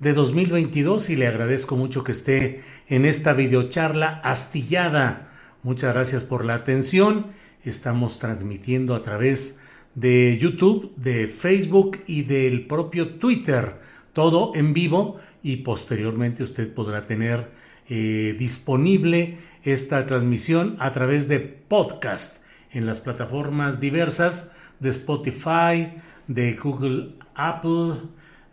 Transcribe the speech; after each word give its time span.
de 0.00 0.12
2022 0.12 1.10
y 1.10 1.16
le 1.16 1.26
agradezco 1.26 1.76
mucho 1.76 2.04
que 2.04 2.12
esté 2.12 2.60
en 2.88 3.04
esta 3.04 3.32
videocharla 3.32 4.20
astillada. 4.22 5.28
Muchas 5.62 5.94
gracias 5.94 6.24
por 6.24 6.44
la 6.44 6.54
atención. 6.54 7.26
Estamos 7.64 8.18
transmitiendo 8.18 8.94
a 8.94 9.02
través 9.02 9.60
de 9.94 10.36
YouTube, 10.38 10.94
de 10.96 11.26
Facebook 11.26 11.98
y 12.06 12.22
del 12.22 12.66
propio 12.66 13.14
Twitter. 13.14 13.76
Todo 14.12 14.52
en 14.54 14.72
vivo 14.72 15.16
y 15.42 15.56
posteriormente 15.58 16.42
usted 16.42 16.72
podrá 16.72 17.06
tener 17.06 17.50
eh, 17.88 18.34
disponible 18.38 19.38
esta 19.64 20.04
transmisión 20.06 20.76
a 20.78 20.90
través 20.90 21.28
de 21.28 21.40
podcast 21.40 22.38
en 22.72 22.84
las 22.84 23.00
plataformas 23.00 23.80
diversas 23.80 24.52
de 24.80 24.90
Spotify, 24.90 25.94
de 26.28 26.52
Google 26.54 27.14
Apple, 27.34 27.94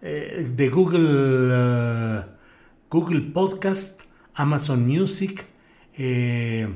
eh, 0.05 0.51
de 0.53 0.67
Google, 0.67 0.99
uh, 0.99 2.23
Google 2.89 3.21
Podcast, 3.31 4.01
Amazon 4.33 4.85
Music, 4.85 5.45
eh, 5.97 6.67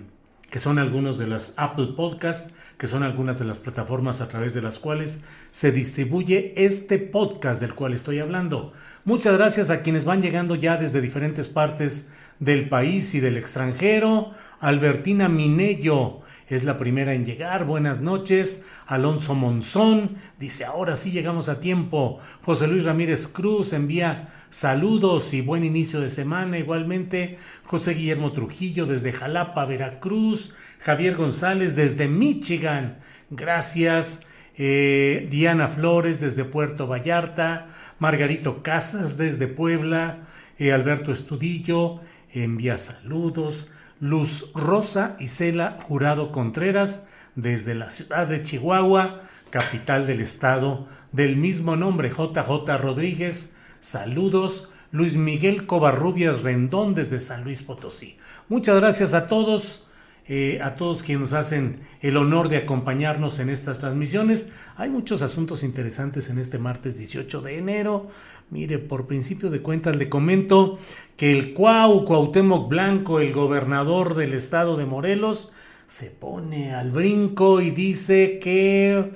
que 0.50 0.60
son 0.60 0.80
algunos 0.80 1.18
de 1.18 1.28
las 1.28 1.54
Apple 1.58 1.90
Podcast, 1.98 2.50
que 2.78 2.88
son 2.88 3.04
algunas 3.04 3.38
de 3.38 3.44
las 3.44 3.60
plataformas 3.60 4.22
a 4.22 4.30
través 4.30 4.54
de 4.54 4.62
las 4.62 4.80
cuales 4.80 5.26
se 5.52 5.74
distribuye 5.74 6.54
este 6.56 7.00
podcast 7.00 7.60
del 7.60 7.76
cual 7.76 7.94
estoy 7.94 8.20
hablando. 8.20 8.72
Muchas 9.04 9.38
gracias 9.38 9.72
a 9.72 9.82
quienes 9.82 10.06
van 10.06 10.22
llegando 10.22 10.56
ya 10.56 10.78
desde 10.78 11.02
diferentes 11.02 11.50
partes 11.50 12.10
del 12.40 12.70
país 12.70 13.14
y 13.14 13.20
del 13.20 13.36
extranjero. 13.36 14.32
Albertina 14.62 15.28
Minello, 15.28 16.22
es 16.48 16.64
la 16.64 16.78
primera 16.78 17.14
en 17.14 17.26
llegar. 17.26 17.66
Buenas 17.66 18.00
noches. 18.00 18.64
Alonso 18.86 19.36
Monzón 19.36 20.16
dice, 20.40 20.64
ahora 20.64 20.96
sí 20.96 21.12
llegamos 21.12 21.50
a 21.50 21.60
tiempo. 21.60 22.20
José 22.44 22.68
Luis 22.68 22.86
Ramírez 22.86 23.28
Cruz 23.28 23.74
envía 23.74 24.30
saludos 24.50 25.34
y 25.34 25.42
buen 25.42 25.66
inicio 25.66 26.00
de 26.00 26.10
semana. 26.10 26.58
Igualmente, 26.58 27.38
José 27.66 27.94
Guillermo 27.94 28.32
Trujillo 28.32 28.86
desde 28.86 29.12
Jalapa, 29.12 29.66
Veracruz. 29.66 30.54
Javier 30.80 31.16
González 31.16 31.76
desde 31.76 32.08
Michigan. 32.08 33.00
Gracias. 33.30 34.26
Eh, 34.58 35.28
Diana 35.30 35.68
Flores 35.68 36.22
desde 36.22 36.46
Puerto 36.46 36.88
Vallarta. 36.88 37.68
Margarito 38.00 38.64
Casas 38.64 39.18
desde 39.18 39.48
Puebla. 39.48 40.20
Eh, 40.60 40.72
Alberto 40.72 41.12
Estudillo 41.12 42.00
envía 42.34 42.78
saludos. 42.78 43.70
Luz 44.00 44.52
Rosa 44.54 45.16
Isela 45.20 45.80
Jurado 45.88 46.32
Contreras, 46.32 47.08
desde 47.36 47.76
la 47.76 47.90
ciudad 47.90 48.28
de 48.28 48.42
Chihuahua, 48.42 49.22
capital 49.50 50.08
del 50.08 50.22
estado 50.22 50.88
del 51.12 51.36
mismo 51.36 51.76
nombre, 51.76 52.10
JJ 52.10 52.78
Rodríguez. 52.78 53.56
Saludos. 53.80 54.70
Luis 54.92 55.18
Miguel 55.18 55.66
Covarrubias 55.66 56.44
Rendón 56.44 56.96
desde 56.96 57.20
San 57.20 57.44
Luis 57.44 57.62
Potosí. 57.62 58.18
Muchas 58.48 58.78
gracias 58.78 59.14
a 59.14 59.28
todos. 59.28 59.87
Eh, 60.30 60.60
a 60.62 60.76
todos 60.76 61.04
quienes 61.04 61.22
nos 61.22 61.34
hacen 61.34 61.80
el 62.02 62.18
honor 62.18 62.50
de 62.50 62.58
acompañarnos 62.58 63.40
en 63.40 63.50
estas 63.50 63.80
transmisiones. 63.80 64.52
Hay 64.76 64.90
muchos 64.90 65.22
asuntos 65.22 65.64
interesantes 65.64 66.30
en 66.30 66.38
este 66.38 66.60
martes 66.60 66.98
18 66.98 67.42
de 67.42 67.58
enero. 67.58 68.08
Mire, 68.50 68.78
por 68.78 69.08
principio 69.08 69.50
de 69.50 69.62
cuentas 69.62 69.96
le 69.96 70.10
comento 70.10 70.80
que 71.16 71.32
el 71.32 71.54
Cuau 71.54 72.04
Cuauhtémoc 72.04 72.68
Blanco, 72.68 73.22
el 73.22 73.32
gobernador 73.32 74.16
del 74.16 74.34
estado 74.34 74.76
de 74.76 74.86
Morelos, 74.86 75.54
se 75.86 76.12
pone 76.12 76.74
al 76.74 76.92
brinco 76.92 77.62
y 77.62 77.72
dice 77.72 78.40
que, 78.40 79.14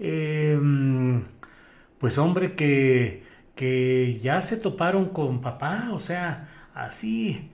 em, 0.00 1.22
pues 1.98 2.18
hombre, 2.18 2.54
que, 2.54 3.22
que 3.54 4.18
ya 4.20 4.40
se 4.42 4.56
toparon 4.56 5.10
con 5.10 5.40
papá, 5.40 5.90
o 5.92 6.00
sea, 6.00 6.48
así, 6.74 7.50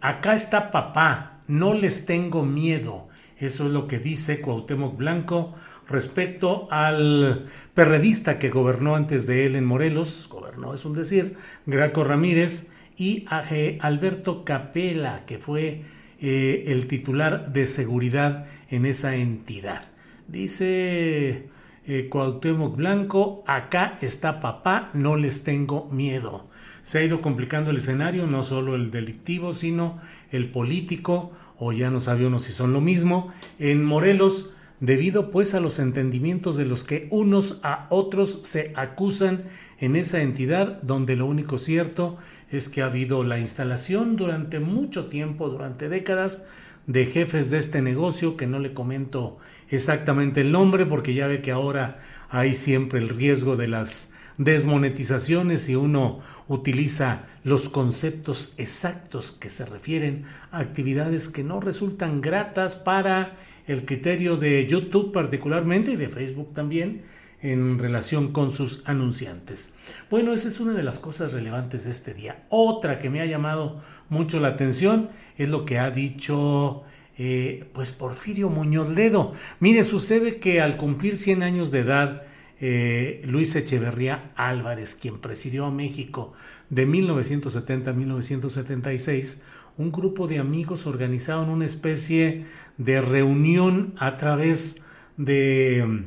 acá 0.00 0.34
está 0.34 0.70
papá, 0.72 1.37
no 1.48 1.74
les 1.74 2.06
tengo 2.06 2.44
miedo. 2.44 3.08
Eso 3.38 3.66
es 3.66 3.72
lo 3.72 3.88
que 3.88 3.98
dice 3.98 4.40
Cuauhtémoc 4.40 4.96
Blanco 4.96 5.54
respecto 5.88 6.68
al 6.70 7.46
perredista 7.74 8.38
que 8.38 8.50
gobernó 8.50 8.94
antes 8.94 9.26
de 9.26 9.46
él 9.46 9.56
en 9.56 9.64
Morelos, 9.64 10.28
gobernó 10.30 10.74
es 10.74 10.84
un 10.84 10.94
decir, 10.94 11.36
Graco 11.66 12.04
Ramírez, 12.04 12.70
y 12.96 13.26
a 13.28 13.44
Alberto 13.80 14.44
Capela, 14.44 15.24
que 15.24 15.38
fue 15.38 15.82
eh, 16.20 16.64
el 16.66 16.88
titular 16.88 17.52
de 17.52 17.66
seguridad 17.66 18.46
en 18.70 18.84
esa 18.86 19.14
entidad. 19.14 19.84
Dice 20.26 21.48
eh, 21.86 22.08
Cuauhtémoc 22.10 22.76
Blanco, 22.76 23.44
acá 23.46 23.98
está 24.02 24.40
papá, 24.40 24.90
no 24.94 25.14
les 25.14 25.44
tengo 25.44 25.88
miedo. 25.92 26.48
Se 26.88 26.96
ha 26.96 27.04
ido 27.04 27.20
complicando 27.20 27.70
el 27.70 27.76
escenario, 27.76 28.26
no 28.26 28.42
solo 28.42 28.74
el 28.74 28.90
delictivo, 28.90 29.52
sino 29.52 29.98
el 30.32 30.50
político, 30.50 31.32
o 31.58 31.74
ya 31.74 31.90
no 31.90 32.00
sabe 32.00 32.26
uno 32.26 32.40
si 32.40 32.50
son 32.50 32.72
lo 32.72 32.80
mismo, 32.80 33.30
en 33.58 33.84
Morelos, 33.84 34.52
debido 34.80 35.30
pues 35.30 35.52
a 35.52 35.60
los 35.60 35.80
entendimientos 35.80 36.56
de 36.56 36.64
los 36.64 36.84
que 36.84 37.06
unos 37.10 37.60
a 37.62 37.88
otros 37.90 38.40
se 38.44 38.72
acusan 38.74 39.42
en 39.78 39.96
esa 39.96 40.22
entidad, 40.22 40.80
donde 40.80 41.14
lo 41.14 41.26
único 41.26 41.58
cierto 41.58 42.16
es 42.50 42.70
que 42.70 42.80
ha 42.80 42.86
habido 42.86 43.22
la 43.22 43.38
instalación 43.38 44.16
durante 44.16 44.58
mucho 44.58 45.08
tiempo, 45.08 45.50
durante 45.50 45.90
décadas, 45.90 46.46
de 46.86 47.04
jefes 47.04 47.50
de 47.50 47.58
este 47.58 47.82
negocio, 47.82 48.38
que 48.38 48.46
no 48.46 48.60
le 48.60 48.72
comento 48.72 49.36
exactamente 49.68 50.40
el 50.40 50.52
nombre, 50.52 50.86
porque 50.86 51.12
ya 51.12 51.26
ve 51.26 51.42
que 51.42 51.50
ahora 51.50 51.98
hay 52.30 52.54
siempre 52.54 52.98
el 52.98 53.10
riesgo 53.10 53.56
de 53.56 53.68
las 53.68 54.14
desmonetizaciones 54.38 55.62
si 55.62 55.76
uno 55.76 56.20
utiliza 56.46 57.24
los 57.44 57.68
conceptos 57.68 58.54
exactos 58.56 59.32
que 59.32 59.50
se 59.50 59.66
refieren 59.66 60.24
a 60.50 60.60
actividades 60.60 61.28
que 61.28 61.44
no 61.44 61.60
resultan 61.60 62.20
gratas 62.20 62.76
para 62.76 63.34
el 63.66 63.84
criterio 63.84 64.36
de 64.36 64.66
YouTube 64.66 65.12
particularmente 65.12 65.92
y 65.92 65.96
de 65.96 66.08
Facebook 66.08 66.54
también 66.54 67.02
en 67.40 67.78
relación 67.78 68.32
con 68.32 68.50
sus 68.50 68.82
anunciantes. 68.84 69.74
Bueno, 70.10 70.32
esa 70.32 70.48
es 70.48 70.58
una 70.58 70.72
de 70.72 70.82
las 70.82 70.98
cosas 70.98 71.32
relevantes 71.32 71.84
de 71.84 71.92
este 71.92 72.14
día. 72.14 72.44
Otra 72.48 72.98
que 72.98 73.10
me 73.10 73.20
ha 73.20 73.26
llamado 73.26 73.80
mucho 74.08 74.40
la 74.40 74.48
atención 74.48 75.10
es 75.36 75.48
lo 75.48 75.64
que 75.64 75.78
ha 75.78 75.90
dicho 75.90 76.82
eh, 77.16 77.68
pues 77.72 77.92
Porfirio 77.92 78.48
Muñoz 78.48 78.88
Ledo. 78.88 79.32
Mire, 79.60 79.84
sucede 79.84 80.38
que 80.38 80.60
al 80.60 80.76
cumplir 80.76 81.16
100 81.16 81.42
años 81.42 81.70
de 81.70 81.80
edad, 81.80 82.22
eh, 82.60 83.22
Luis 83.24 83.54
Echeverría 83.54 84.32
Álvarez, 84.34 84.94
quien 84.94 85.18
presidió 85.18 85.66
a 85.66 85.70
México 85.70 86.32
de 86.70 86.86
1970 86.86 87.90
a 87.90 87.94
1976, 87.94 89.42
un 89.76 89.92
grupo 89.92 90.26
de 90.26 90.38
amigos 90.38 90.86
organizaron 90.86 91.50
una 91.50 91.64
especie 91.64 92.46
de 92.76 93.00
reunión 93.00 93.94
a 93.98 94.16
través 94.16 94.82
de, 95.16 96.04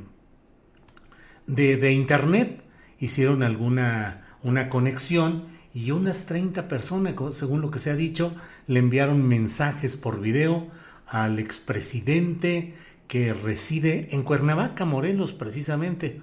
de, 1.48 1.92
internet, 1.94 2.63
hicieron 3.00 3.44
alguna 3.44 4.21
una 4.44 4.69
conexión 4.69 5.45
y 5.74 5.92
unas 5.92 6.25
30 6.25 6.68
personas, 6.68 7.15
según 7.33 7.62
lo 7.62 7.71
que 7.71 7.80
se 7.80 7.92
ha 7.92 7.95
dicho, 7.95 8.36
le 8.68 8.80
enviaron 8.80 9.27
mensajes 9.27 9.95
por 9.95 10.19
video 10.19 10.68
al 11.07 11.39
expresidente 11.39 12.74
que 13.07 13.33
reside 13.33 14.09
en 14.12 14.24
Cuernavaca, 14.24 14.86
Morelos, 14.86 15.33
precisamente. 15.33 16.21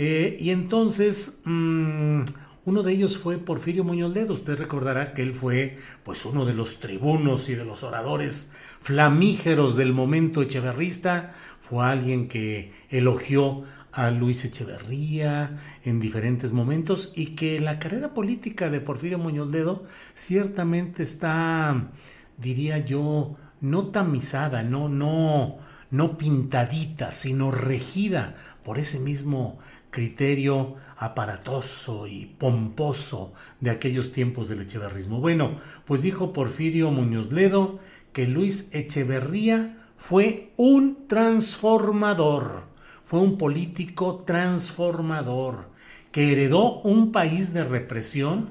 Eh, 0.00 0.36
y 0.38 0.50
entonces, 0.50 1.40
mm, 1.44 2.20
uno 2.66 2.82
de 2.84 2.92
ellos 2.92 3.18
fue 3.18 3.36
Porfirio 3.38 3.82
Muñoz 3.82 4.14
Ledo. 4.14 4.34
Usted 4.34 4.56
recordará 4.56 5.12
que 5.12 5.22
él 5.22 5.34
fue, 5.34 5.76
pues, 6.04 6.24
uno 6.24 6.44
de 6.44 6.54
los 6.54 6.78
tribunos 6.78 7.48
y 7.48 7.56
de 7.56 7.64
los 7.64 7.82
oradores 7.82 8.52
flamígeros 8.80 9.74
del 9.74 9.92
momento 9.92 10.40
echeverrista. 10.40 11.32
Fue 11.60 11.84
alguien 11.84 12.28
que 12.28 12.70
elogió 12.90 13.64
a 13.90 14.12
Luis 14.12 14.44
Echeverría 14.44 15.58
en 15.84 15.98
diferentes 15.98 16.52
momentos 16.52 17.12
y 17.16 17.34
que 17.34 17.58
la 17.58 17.80
carrera 17.80 18.14
política 18.14 18.70
de 18.70 18.80
Porfirio 18.80 19.18
Muñoz 19.18 19.50
Ledo 19.50 19.82
ciertamente 20.14 21.02
está, 21.02 21.90
diría 22.36 22.78
yo, 22.78 23.36
no 23.60 23.88
tamizada, 23.88 24.62
no, 24.62 24.88
no, 24.88 25.58
no 25.90 26.16
pintadita, 26.16 27.10
sino 27.10 27.50
regida 27.50 28.36
por 28.62 28.78
ese 28.78 29.00
mismo 29.00 29.58
criterio 29.90 30.76
aparatoso 30.96 32.06
y 32.06 32.26
pomposo 32.26 33.32
de 33.60 33.70
aquellos 33.70 34.12
tiempos 34.12 34.48
del 34.48 34.62
echeverrismo. 34.62 35.20
Bueno, 35.20 35.58
pues 35.84 36.02
dijo 36.02 36.32
Porfirio 36.32 36.90
Muñoz 36.90 37.32
Ledo 37.32 37.78
que 38.12 38.26
Luis 38.26 38.68
Echeverría 38.72 39.78
fue 39.96 40.52
un 40.56 41.06
transformador 41.08 42.68
fue 43.08 43.20
un 43.20 43.38
político 43.38 44.22
transformador 44.26 45.70
que 46.12 46.30
heredó 46.30 46.82
un 46.82 47.10
país 47.10 47.54
de 47.54 47.64
represión, 47.64 48.50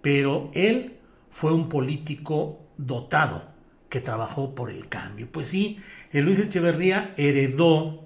pero 0.00 0.52
él 0.54 0.98
fue 1.28 1.52
un 1.52 1.68
político 1.68 2.60
dotado 2.76 3.50
que 3.88 4.00
trabajó 4.00 4.54
por 4.54 4.70
el 4.70 4.86
cambio. 4.86 5.26
Pues 5.32 5.48
sí, 5.48 5.80
Luis 6.12 6.38
Echeverría 6.38 7.14
heredó 7.16 8.04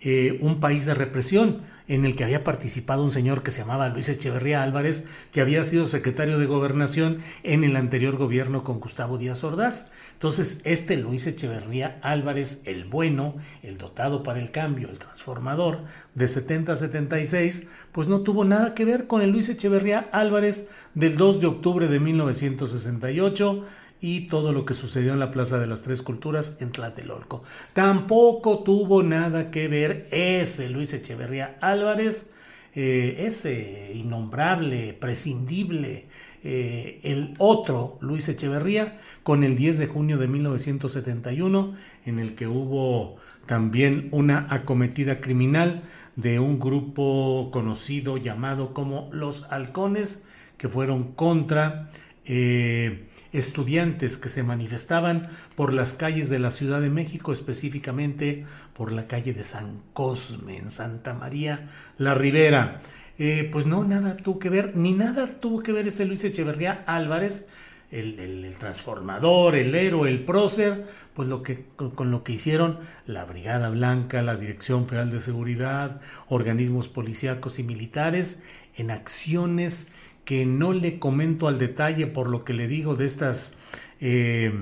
eh, 0.00 0.38
un 0.40 0.60
país 0.60 0.86
de 0.86 0.94
represión 0.94 1.62
en 1.88 2.04
el 2.04 2.14
que 2.14 2.24
había 2.24 2.44
participado 2.44 3.02
un 3.02 3.12
señor 3.12 3.42
que 3.42 3.50
se 3.50 3.60
llamaba 3.60 3.88
Luis 3.88 4.08
Echeverría 4.08 4.62
Álvarez, 4.62 5.06
que 5.32 5.40
había 5.40 5.64
sido 5.64 5.86
secretario 5.86 6.38
de 6.38 6.46
gobernación 6.46 7.18
en 7.42 7.64
el 7.64 7.76
anterior 7.76 8.16
gobierno 8.16 8.62
con 8.62 8.78
Gustavo 8.78 9.18
Díaz 9.18 9.42
Ordaz. 9.42 9.90
Entonces, 10.12 10.60
este 10.64 10.96
Luis 10.96 11.26
Echeverría 11.26 11.98
Álvarez, 12.02 12.62
el 12.64 12.84
bueno, 12.84 13.36
el 13.62 13.78
dotado 13.78 14.22
para 14.22 14.40
el 14.40 14.50
cambio, 14.50 14.90
el 14.90 14.98
transformador 14.98 15.80
de 16.14 16.28
70 16.28 16.72
a 16.72 16.76
76, 16.76 17.66
pues 17.92 18.08
no 18.08 18.20
tuvo 18.20 18.44
nada 18.44 18.74
que 18.74 18.84
ver 18.84 19.06
con 19.06 19.22
el 19.22 19.30
Luis 19.30 19.48
Echeverría 19.48 20.08
Álvarez 20.12 20.68
del 20.94 21.16
2 21.16 21.40
de 21.40 21.46
octubre 21.46 21.88
de 21.88 22.00
1968 22.00 23.64
y 24.00 24.22
todo 24.22 24.52
lo 24.52 24.64
que 24.64 24.74
sucedió 24.74 25.12
en 25.12 25.18
la 25.18 25.30
Plaza 25.30 25.58
de 25.58 25.66
las 25.66 25.82
Tres 25.82 26.02
Culturas 26.02 26.56
en 26.60 26.70
Tlatelolco. 26.70 27.42
Tampoco 27.72 28.60
tuvo 28.60 29.02
nada 29.02 29.50
que 29.50 29.68
ver 29.68 30.06
ese 30.10 30.68
Luis 30.68 30.92
Echeverría 30.92 31.58
Álvarez, 31.60 32.30
eh, 32.74 33.16
ese 33.26 33.92
innombrable, 33.94 34.92
prescindible, 34.92 36.06
eh, 36.44 37.00
el 37.02 37.34
otro 37.38 37.98
Luis 38.00 38.28
Echeverría, 38.28 38.98
con 39.24 39.42
el 39.42 39.56
10 39.56 39.78
de 39.78 39.86
junio 39.88 40.18
de 40.18 40.28
1971, 40.28 41.74
en 42.06 42.18
el 42.20 42.34
que 42.34 42.46
hubo 42.46 43.16
también 43.46 44.08
una 44.12 44.46
acometida 44.50 45.20
criminal 45.20 45.82
de 46.14 46.38
un 46.38 46.60
grupo 46.60 47.48
conocido 47.52 48.16
llamado 48.16 48.74
como 48.74 49.08
los 49.12 49.44
halcones, 49.50 50.24
que 50.56 50.68
fueron 50.68 51.12
contra... 51.14 51.90
Eh, 52.24 53.07
estudiantes 53.32 54.16
que 54.16 54.28
se 54.28 54.42
manifestaban 54.42 55.28
por 55.54 55.74
las 55.74 55.94
calles 55.94 56.28
de 56.28 56.38
la 56.38 56.50
Ciudad 56.50 56.80
de 56.80 56.90
México, 56.90 57.32
específicamente 57.32 58.46
por 58.74 58.92
la 58.92 59.06
calle 59.06 59.34
de 59.34 59.44
San 59.44 59.82
Cosme, 59.92 60.56
en 60.56 60.70
Santa 60.70 61.14
María 61.14 61.68
la 61.98 62.14
Ribera. 62.14 62.80
Eh, 63.18 63.48
pues 63.50 63.66
no, 63.66 63.84
nada 63.84 64.16
tuvo 64.16 64.38
que 64.38 64.48
ver, 64.48 64.76
ni 64.76 64.92
nada 64.92 65.26
tuvo 65.40 65.62
que 65.62 65.72
ver 65.72 65.88
ese 65.88 66.04
Luis 66.04 66.22
Echeverría 66.22 66.84
Álvarez, 66.86 67.48
el, 67.90 68.54
transformador, 68.58 69.56
el 69.56 69.74
héroe, 69.74 70.08
el 70.08 70.24
prócer, 70.24 70.84
pues 71.14 71.28
lo 71.28 71.42
que, 71.42 71.64
con, 71.76 72.10
lo 72.10 72.22
que 72.22 72.32
hicieron 72.32 72.78
la 73.06 73.24
Brigada 73.24 73.70
Blanca, 73.70 74.22
la 74.22 74.36
Dirección 74.36 74.86
Federal 74.86 75.10
de 75.10 75.20
Seguridad, 75.20 76.00
organismos 76.28 76.88
policíacos 76.88 77.58
y 77.58 77.62
militares 77.62 78.42
en 78.76 78.90
acciones 78.90 79.88
que 80.28 80.44
no 80.44 80.74
le 80.74 80.98
comento 80.98 81.48
al 81.48 81.56
detalle 81.56 82.06
por 82.06 82.28
lo 82.28 82.44
que 82.44 82.52
le 82.52 82.68
digo 82.68 82.96
de 82.96 83.06
estas, 83.06 83.54
eh, 83.98 84.52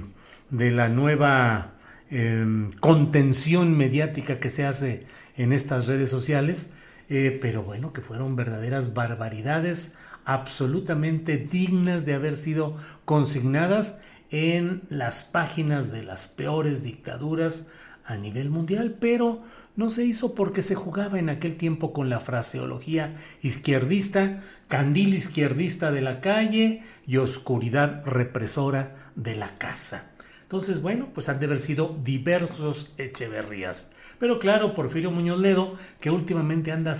de 0.48 0.70
la 0.70 0.88
nueva 0.88 1.74
em, 2.08 2.70
contención 2.78 3.76
mediática 3.76 4.38
que 4.38 4.48
se 4.48 4.64
hace 4.64 5.08
en 5.36 5.52
estas 5.52 5.88
redes 5.88 6.08
sociales, 6.08 6.70
eh, 7.08 7.36
pero 7.42 7.64
bueno, 7.64 7.92
que 7.92 8.00
fueron 8.00 8.36
verdaderas 8.36 8.94
barbaridades 8.94 9.96
absolutamente 10.24 11.36
dignas 11.36 12.06
de 12.06 12.14
haber 12.14 12.36
sido 12.36 12.76
consignadas 13.04 14.00
en 14.30 14.82
las 14.88 15.24
páginas 15.24 15.90
de 15.90 16.04
las 16.04 16.28
peores 16.28 16.84
dictaduras 16.84 17.66
a 18.04 18.14
nivel 18.16 18.50
mundial, 18.50 18.98
pero 19.00 19.42
no 19.76 19.90
se 19.90 20.04
hizo 20.04 20.34
porque 20.34 20.62
se 20.62 20.74
jugaba 20.74 21.18
en 21.18 21.28
aquel 21.28 21.56
tiempo 21.56 21.92
con 21.92 22.08
la 22.08 22.18
fraseología 22.18 23.14
izquierdista, 23.42 24.42
candil 24.68 25.14
izquierdista 25.14 25.92
de 25.92 26.00
la 26.00 26.20
calle 26.20 26.82
y 27.06 27.18
oscuridad 27.18 28.02
represora 28.04 28.94
de 29.14 29.36
la 29.36 29.54
casa. 29.56 30.10
Entonces, 30.42 30.80
bueno, 30.80 31.10
pues 31.12 31.28
han 31.28 31.40
de 31.40 31.46
haber 31.46 31.60
sido 31.60 31.96
diversos 32.02 32.92
Echeverrías. 32.98 33.92
Pero 34.18 34.38
claro, 34.38 34.74
Porfirio 34.74 35.10
Muñoz 35.10 35.40
Ledo, 35.40 35.74
que 36.00 36.10
últimamente 36.10 36.72
anda 36.72 36.94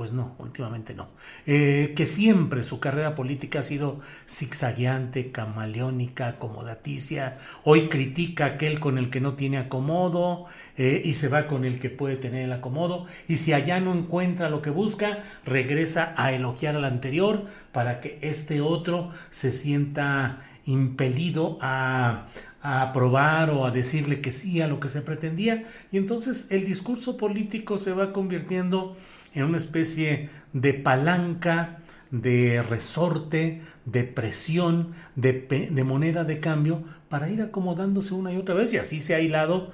pues 0.00 0.14
no, 0.14 0.34
últimamente 0.38 0.94
no. 0.94 1.10
Eh, 1.46 1.92
que 1.94 2.06
siempre 2.06 2.62
su 2.62 2.80
carrera 2.80 3.14
política 3.14 3.58
ha 3.58 3.62
sido 3.62 4.00
zigzagueante, 4.26 5.30
camaleónica, 5.30 6.26
acomodaticia. 6.26 7.36
Hoy 7.64 7.90
critica 7.90 8.46
aquel 8.46 8.80
con 8.80 8.96
el 8.96 9.10
que 9.10 9.20
no 9.20 9.34
tiene 9.34 9.58
acomodo 9.58 10.46
eh, 10.78 11.02
y 11.04 11.12
se 11.12 11.28
va 11.28 11.46
con 11.46 11.66
el 11.66 11.78
que 11.80 11.90
puede 11.90 12.16
tener 12.16 12.44
el 12.44 12.52
acomodo. 12.54 13.04
Y 13.28 13.36
si 13.36 13.52
allá 13.52 13.78
no 13.78 13.92
encuentra 13.92 14.48
lo 14.48 14.62
que 14.62 14.70
busca, 14.70 15.22
regresa 15.44 16.14
a 16.16 16.32
elogiar 16.32 16.76
al 16.76 16.86
anterior 16.86 17.44
para 17.70 18.00
que 18.00 18.18
este 18.22 18.62
otro 18.62 19.10
se 19.30 19.52
sienta 19.52 20.40
impelido 20.64 21.58
a, 21.60 22.26
a 22.62 22.80
aprobar 22.80 23.50
o 23.50 23.66
a 23.66 23.70
decirle 23.70 24.22
que 24.22 24.30
sí 24.30 24.62
a 24.62 24.66
lo 24.66 24.80
que 24.80 24.88
se 24.88 25.02
pretendía. 25.02 25.64
Y 25.92 25.98
entonces 25.98 26.46
el 26.48 26.64
discurso 26.64 27.18
político 27.18 27.76
se 27.76 27.92
va 27.92 28.14
convirtiendo 28.14 28.96
en 29.34 29.44
una 29.44 29.58
especie 29.58 30.28
de 30.52 30.74
palanca, 30.74 31.78
de 32.10 32.62
resorte, 32.62 33.60
de 33.84 34.04
presión, 34.04 34.92
de, 35.14 35.70
moneda 35.84 36.24
de 36.24 36.40
cambio 36.40 36.82
para 37.08 37.28
ir 37.28 37.42
acomodándose 37.42 38.14
una 38.14 38.32
y 38.32 38.36
otra 38.36 38.54
vez. 38.54 38.72
Y 38.72 38.78
así 38.78 39.00
se 39.00 39.14
ha 39.14 39.20
hilado 39.20 39.70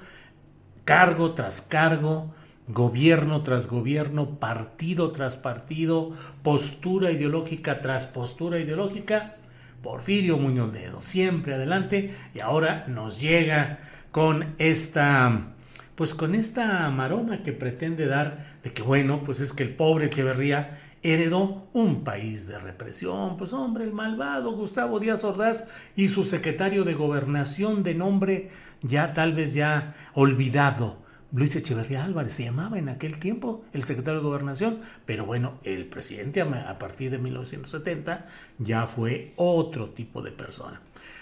cargo 0.85 1.33
tras 1.33 1.61
cargo, 1.61 2.33
gobierno 2.67 3.41
tras 3.43 3.67
gobierno, 3.67 4.39
partido 4.39 5.11
tras 5.11 5.35
partido, 5.35 6.11
postura 6.43 7.11
ideológica 7.11 7.81
tras 7.81 8.05
postura 8.05 8.59
ideológica. 8.59 9.35
Porfirio 9.81 10.37
Muñoz 10.37 10.73
Dedo, 10.73 11.01
siempre 11.01 11.53
adelante 11.53 12.13
y 12.33 12.39
ahora 12.39 12.85
nos 12.87 13.21
llega 13.21 13.79
con 14.11 14.55
esta 14.57 15.53
pues 15.97 16.13
con 16.13 16.35
esta 16.35 16.87
maroma 16.91 17.41
que 17.41 17.53
pretende 17.53 18.05
dar 18.05 18.59
de 18.61 18.71
que 18.71 18.83
bueno, 18.83 19.23
pues 19.23 19.39
es 19.39 19.51
que 19.51 19.63
el 19.63 19.71
pobre 19.71 20.05
Echeverría 20.05 20.77
heredó 21.01 21.67
un 21.73 22.03
país 22.03 22.45
de 22.45 22.59
represión. 22.59 23.35
Pues 23.35 23.51
hombre, 23.51 23.83
el 23.83 23.93
malvado 23.93 24.51
Gustavo 24.51 24.99
Díaz 24.99 25.23
Ordaz 25.23 25.67
y 25.95 26.09
su 26.09 26.23
secretario 26.23 26.83
de 26.83 26.93
gobernación 26.93 27.81
de 27.81 27.95
nombre 27.95 28.49
ya 28.83 29.15
tal 29.15 29.33
vez 29.33 29.55
ya 29.55 29.95
olvidado. 30.13 30.97
Luis 31.33 31.55
Echeverría 31.55 32.05
Álvarez 32.05 32.35
se 32.35 32.43
llamaba 32.43 32.77
en 32.77 32.89
aquel 32.89 33.17
tiempo 33.17 33.65
el 33.73 33.83
secretario 33.83 34.19
de 34.19 34.27
gobernación, 34.27 34.81
pero 35.07 35.25
bueno, 35.25 35.57
el 35.63 35.87
presidente 35.87 36.41
a 36.41 36.77
partir 36.77 37.09
de 37.09 37.17
1970 37.17 38.23
ya 38.59 38.85
fue 38.85 39.33
otro 39.35 39.89
tipo 39.89 40.21
de 40.21 40.31
persona. 40.31 40.79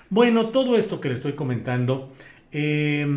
Bueno, 0.09 0.47
todo 0.47 0.77
esto 0.77 0.99
que 0.99 1.07
le 1.07 1.15
estoy 1.15 1.31
comentando, 1.31 2.11
eh, 2.51 3.07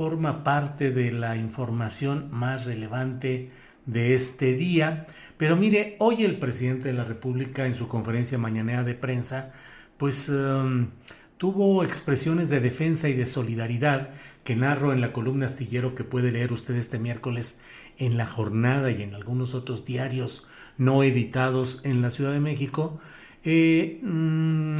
forma 0.00 0.44
parte 0.44 0.92
de 0.92 1.12
la 1.12 1.36
información 1.36 2.30
más 2.30 2.64
relevante 2.64 3.50
de 3.84 4.14
este 4.14 4.54
día. 4.54 5.06
Pero 5.36 5.56
mire, 5.56 5.96
hoy 5.98 6.24
el 6.24 6.38
presidente 6.38 6.88
de 6.88 6.94
la 6.94 7.04
República 7.04 7.66
en 7.66 7.74
su 7.74 7.86
conferencia 7.86 8.38
mañanera 8.38 8.82
de 8.82 8.94
prensa, 8.94 9.52
pues 9.98 10.30
um, 10.30 10.88
tuvo 11.36 11.84
expresiones 11.84 12.48
de 12.48 12.60
defensa 12.60 13.10
y 13.10 13.12
de 13.12 13.26
solidaridad 13.26 14.08
que 14.42 14.56
narro 14.56 14.94
en 14.94 15.02
la 15.02 15.12
columna 15.12 15.44
astillero 15.44 15.94
que 15.94 16.02
puede 16.02 16.32
leer 16.32 16.54
usted 16.54 16.76
este 16.76 16.98
miércoles 16.98 17.60
en 17.98 18.16
la 18.16 18.24
jornada 18.24 18.90
y 18.90 19.02
en 19.02 19.14
algunos 19.14 19.52
otros 19.52 19.84
diarios 19.84 20.46
no 20.78 21.02
editados 21.02 21.82
en 21.84 22.00
la 22.00 22.08
Ciudad 22.08 22.32
de 22.32 22.40
México, 22.40 22.98
eh, 23.44 24.00
mm, 24.02 24.76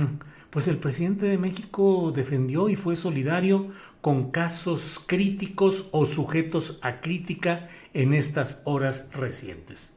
pues 0.51 0.67
el 0.67 0.79
presidente 0.79 1.27
de 1.27 1.39
México 1.39 2.13
defendió 2.15 2.69
y 2.69 2.77
fue 2.77 2.97
solidario 2.97 3.69
con 4.01 4.31
casos 4.31 5.01
críticos 5.07 5.87
o 5.93 6.07
sujetos 6.07 6.79
a 6.83 7.01
crítica 7.01 7.69
en 7.95 8.15
estas 8.15 8.63
horas 8.65 9.11
recientes. 9.15 9.95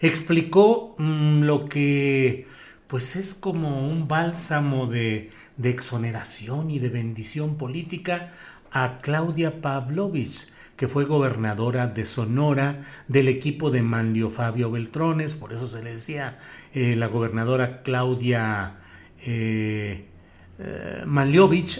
Explicó 0.00 0.96
mm, 0.98 1.42
lo 1.42 1.68
que 1.68 2.46
pues 2.88 3.16
es 3.16 3.34
como 3.34 3.86
un 3.86 4.08
bálsamo 4.08 4.86
de, 4.86 5.30
exoneración 5.62 6.70
y 6.70 6.78
de 6.78 6.88
bendición 6.88 7.56
política 7.56 8.30
a 8.72 9.00
Claudia 9.00 9.60
Pavlovich, 9.60 10.48
que 10.76 10.88
fue 10.88 11.04
gobernadora 11.04 11.86
de 11.86 12.04
Sonora 12.04 12.80
del 13.08 13.28
equipo 13.28 13.70
de 13.70 13.82
Manlio 13.82 14.30
Fabio 14.30 14.70
Beltrones, 14.70 15.34
por 15.34 15.52
eso 15.52 15.66
se 15.66 15.82
le 15.82 15.92
decía 15.92 16.38
eh, 16.72 16.96
la 16.96 17.08
gobernadora 17.08 17.82
Claudia 17.82 18.78
eh, 19.24 20.06
eh 20.58 21.04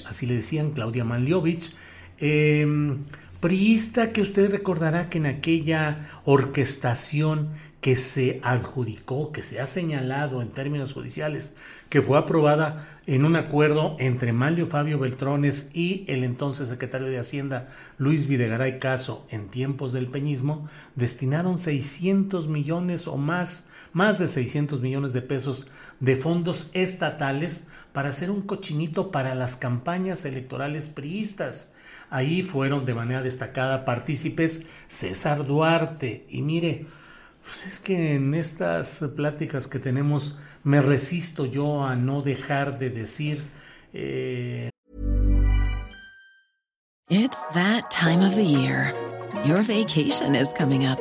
así 0.07 0.27
le 0.27 0.35
decían 0.35 0.71
Claudia 0.71 1.05
Manliovich, 1.05 1.75
em, 2.19 3.05
priista 3.41 4.13
que 4.13 4.23
usted 4.23 4.51
recordará 4.51 5.09
que 5.09 5.19
en 5.19 5.27
aquella 5.27 6.09
orquestación 6.25 7.51
que 7.81 7.95
se 7.95 8.41
adjudicó, 8.43 9.31
que 9.31 9.43
se 9.43 9.61
ha 9.61 9.67
señalado 9.67 10.43
en 10.43 10.49
términos 10.49 10.93
judiciales, 10.93 11.57
que 11.89 12.03
fue 12.03 12.19
aprobada 12.19 12.89
en 13.07 13.25
un 13.25 13.37
acuerdo 13.37 13.97
entre 14.01 14.33
Manlio 14.33 14.67
Fabio 14.67 14.99
Beltrones 14.99 15.71
y 15.73 16.05
el 16.09 16.25
entonces 16.25 16.69
secretario 16.69 17.07
de 17.07 17.19
Hacienda 17.19 17.69
Luis 17.97 18.27
Videgaray 18.27 18.81
Caso 18.81 19.27
en 19.31 19.49
tiempos 19.49 19.93
del 19.93 20.09
peñismo, 20.09 20.69
destinaron 20.97 21.59
600 21.59 22.49
millones 22.49 23.07
o 23.07 23.17
más, 23.17 23.68
más 23.93 24.19
de 24.19 24.29
600 24.29 24.81
millones 24.81 25.13
de 25.13 25.23
pesos 25.23 25.67
de 26.01 26.17
fondos 26.17 26.71
estatales 26.73 27.67
para 27.93 28.11
hacer 28.11 28.31
un 28.31 28.43
cochinito 28.43 29.11
para 29.11 29.35
las 29.35 29.57
campañas 29.57 30.25
electorales 30.25 30.87
priistas. 30.87 31.73
Ahí 32.11 32.43
fueron 32.43 32.87
de 32.87 32.95
manera 32.95 33.23
destacada 33.23 33.85
partícipes 33.85 34.67
César 34.87 35.47
Duarte 35.47 36.27
y 36.29 36.43
mire, 36.43 36.87
pues 37.43 37.67
es 37.67 37.81
que 37.81 38.15
en 38.15 38.35
estas 38.35 39.05
pláticas 39.17 39.67
que 39.67 39.79
tenemos 39.79 40.37
me 40.65 40.81
resisto 40.81 41.47
yo 41.47 41.85
a 41.85 41.97
no 41.97 42.23
dejar 42.23 42.79
de 42.79 42.91
decir. 42.91 43.45
Eh... 43.93 44.71
It's 47.11 47.41
that 47.55 47.91
time 47.91 48.23
of 48.23 48.35
the 48.35 48.45
year. 48.45 48.93
Your 49.47 49.63
vacation 49.63 50.35
is 50.35 50.53
coming 50.53 50.85
up. 50.85 51.01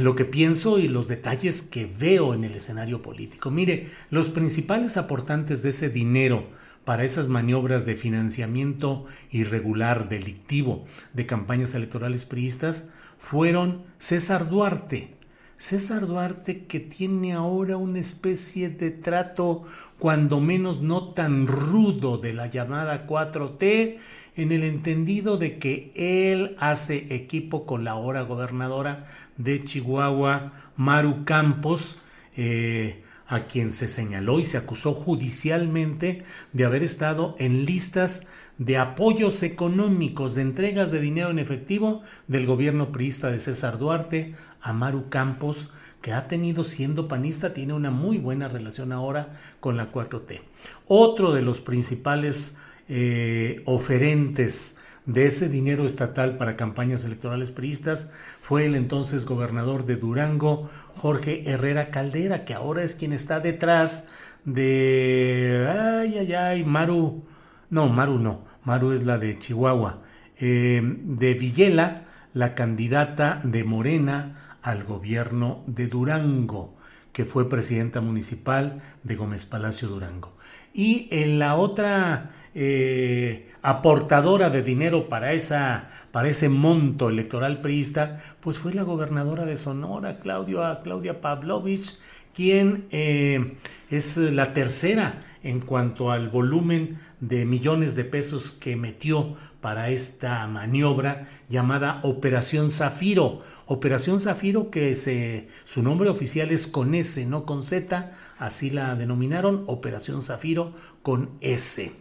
Lo 0.00 0.14
que 0.14 0.24
pienso 0.24 0.78
y 0.78 0.88
los 0.88 1.08
detalles 1.08 1.62
que 1.62 1.86
veo 1.86 2.34
en 2.34 2.44
el 2.44 2.54
escenario 2.54 3.02
político. 3.02 3.50
Mire, 3.50 3.88
los 4.10 4.28
principales 4.28 4.96
aportantes 4.96 5.62
de 5.62 5.70
ese 5.70 5.90
dinero 5.90 6.46
para 6.84 7.04
esas 7.04 7.28
maniobras 7.28 7.84
de 7.84 7.96
financiamiento 7.96 9.04
irregular, 9.30 10.08
delictivo 10.08 10.86
de 11.12 11.26
campañas 11.26 11.74
electorales 11.74 12.24
priistas 12.24 12.88
fueron 13.18 13.82
César 13.98 14.48
Duarte. 14.48 15.14
César 15.58 16.06
Duarte 16.06 16.64
que 16.66 16.80
tiene 16.80 17.32
ahora 17.34 17.76
una 17.76 17.98
especie 17.98 18.70
de 18.70 18.90
trato 18.92 19.64
cuando 19.98 20.40
menos 20.40 20.80
no 20.80 21.12
tan 21.12 21.46
rudo 21.46 22.16
de 22.16 22.32
la 22.32 22.46
llamada 22.46 23.06
4T 23.06 23.98
en 24.38 24.52
el 24.52 24.62
entendido 24.62 25.36
de 25.36 25.58
que 25.58 25.90
él 25.96 26.54
hace 26.60 27.12
equipo 27.12 27.66
con 27.66 27.82
la 27.82 27.90
ahora 27.90 28.22
gobernadora 28.22 29.04
de 29.36 29.64
Chihuahua, 29.64 30.52
Maru 30.76 31.24
Campos, 31.24 31.98
eh, 32.36 33.02
a 33.26 33.40
quien 33.46 33.72
se 33.72 33.88
señaló 33.88 34.38
y 34.38 34.44
se 34.44 34.56
acusó 34.56 34.94
judicialmente 34.94 36.22
de 36.52 36.64
haber 36.64 36.84
estado 36.84 37.34
en 37.40 37.66
listas 37.66 38.28
de 38.58 38.78
apoyos 38.78 39.42
económicos, 39.42 40.36
de 40.36 40.42
entregas 40.42 40.92
de 40.92 41.00
dinero 41.00 41.30
en 41.30 41.40
efectivo 41.40 42.02
del 42.28 42.46
gobierno 42.46 42.92
priista 42.92 43.32
de 43.32 43.40
César 43.40 43.76
Duarte 43.76 44.36
a 44.60 44.72
Maru 44.72 45.08
Campos, 45.08 45.70
que 46.00 46.12
ha 46.12 46.28
tenido 46.28 46.62
siendo 46.62 47.08
panista, 47.08 47.52
tiene 47.52 47.72
una 47.72 47.90
muy 47.90 48.18
buena 48.18 48.46
relación 48.46 48.92
ahora 48.92 49.32
con 49.58 49.76
la 49.76 49.90
4T. 49.90 50.40
Otro 50.86 51.32
de 51.32 51.42
los 51.42 51.60
principales 51.60 52.56
eh, 52.88 53.62
oferentes 53.66 54.76
de 55.08 55.26
ese 55.26 55.48
dinero 55.48 55.86
estatal 55.86 56.36
para 56.36 56.56
campañas 56.56 57.04
electorales 57.04 57.50
priistas 57.50 58.10
fue 58.42 58.66
el 58.66 58.74
entonces 58.74 59.24
gobernador 59.24 59.86
de 59.86 59.96
Durango, 59.96 60.68
Jorge 60.94 61.44
Herrera 61.46 61.90
Caldera, 61.90 62.44
que 62.44 62.52
ahora 62.52 62.82
es 62.82 62.94
quien 62.94 63.14
está 63.14 63.40
detrás 63.40 64.08
de... 64.44 65.66
Ay, 65.66 66.18
ay, 66.18 66.32
ay, 66.34 66.64
Maru. 66.64 67.24
No, 67.70 67.88
Maru 67.88 68.18
no, 68.18 68.44
Maru 68.64 68.92
es 68.92 69.06
la 69.06 69.16
de 69.16 69.38
Chihuahua. 69.38 70.02
Eh, 70.38 70.82
de 70.84 71.34
Villela, 71.34 72.04
la 72.34 72.54
candidata 72.54 73.40
de 73.44 73.64
Morena 73.64 74.56
al 74.60 74.84
gobierno 74.84 75.64
de 75.66 75.86
Durango, 75.86 76.76
que 77.12 77.24
fue 77.24 77.48
presidenta 77.48 78.02
municipal 78.02 78.80
de 79.04 79.16
Gómez 79.16 79.46
Palacio 79.46 79.88
Durango. 79.88 80.36
Y 80.74 81.08
en 81.10 81.38
la 81.38 81.56
otra 81.56 82.32
eh, 82.60 83.52
aportadora 83.62 84.50
de 84.50 84.64
dinero 84.64 85.08
para, 85.08 85.32
esa, 85.32 85.90
para 86.10 86.28
ese 86.28 86.48
monto 86.48 87.08
electoral 87.08 87.60
priista, 87.60 88.20
pues 88.40 88.58
fue 88.58 88.74
la 88.74 88.82
gobernadora 88.82 89.46
de 89.46 89.56
Sonora, 89.56 90.18
Claudia, 90.18 91.20
Pavlovich, 91.20 92.00
quien 92.34 92.88
eh, 92.90 93.56
es 93.90 94.16
la 94.16 94.52
tercera 94.54 95.20
en 95.44 95.60
cuanto 95.60 96.10
al 96.10 96.30
volumen 96.30 96.98
de 97.20 97.46
millones 97.46 97.94
de 97.94 98.04
pesos 98.04 98.50
que 98.50 98.74
metió 98.74 99.36
para 99.60 99.90
esta 99.90 100.44
maniobra 100.48 101.28
llamada 101.48 102.00
Operación 102.02 102.72
Zafiro. 102.72 103.42
Operación 103.66 104.18
Zafiro 104.18 104.72
que 104.72 105.46
su 105.64 105.82
nombre 105.82 106.10
oficial 106.10 106.50
es 106.50 106.66
con 106.66 106.96
S, 106.96 107.24
no 107.26 107.46
con 107.46 107.62
Z, 107.62 108.10
así 108.36 108.70
la 108.70 108.96
denominaron, 108.96 109.62
Operación 109.68 110.24
Zafiro 110.24 110.72
con 111.02 111.30
S. 111.40 111.92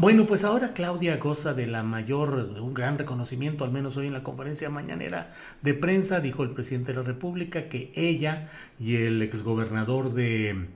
Bueno, 0.00 0.24
pues 0.24 0.44
ahora 0.44 0.72
Claudia 0.72 1.18
goza 1.18 1.52
de 1.52 1.66
la 1.66 1.82
mayor, 1.82 2.54
de 2.54 2.60
un 2.62 2.72
gran 2.72 2.96
reconocimiento, 2.96 3.64
al 3.64 3.70
menos 3.70 3.98
hoy 3.98 4.06
en 4.06 4.14
la 4.14 4.22
conferencia 4.22 4.70
mañanera 4.70 5.30
de 5.60 5.74
prensa, 5.74 6.20
dijo 6.20 6.42
el 6.42 6.54
presidente 6.54 6.92
de 6.92 7.00
la 7.00 7.04
República 7.04 7.68
que 7.68 7.92
ella 7.94 8.48
y 8.78 8.96
el 8.96 9.20
exgobernador 9.20 10.14
de 10.14 10.68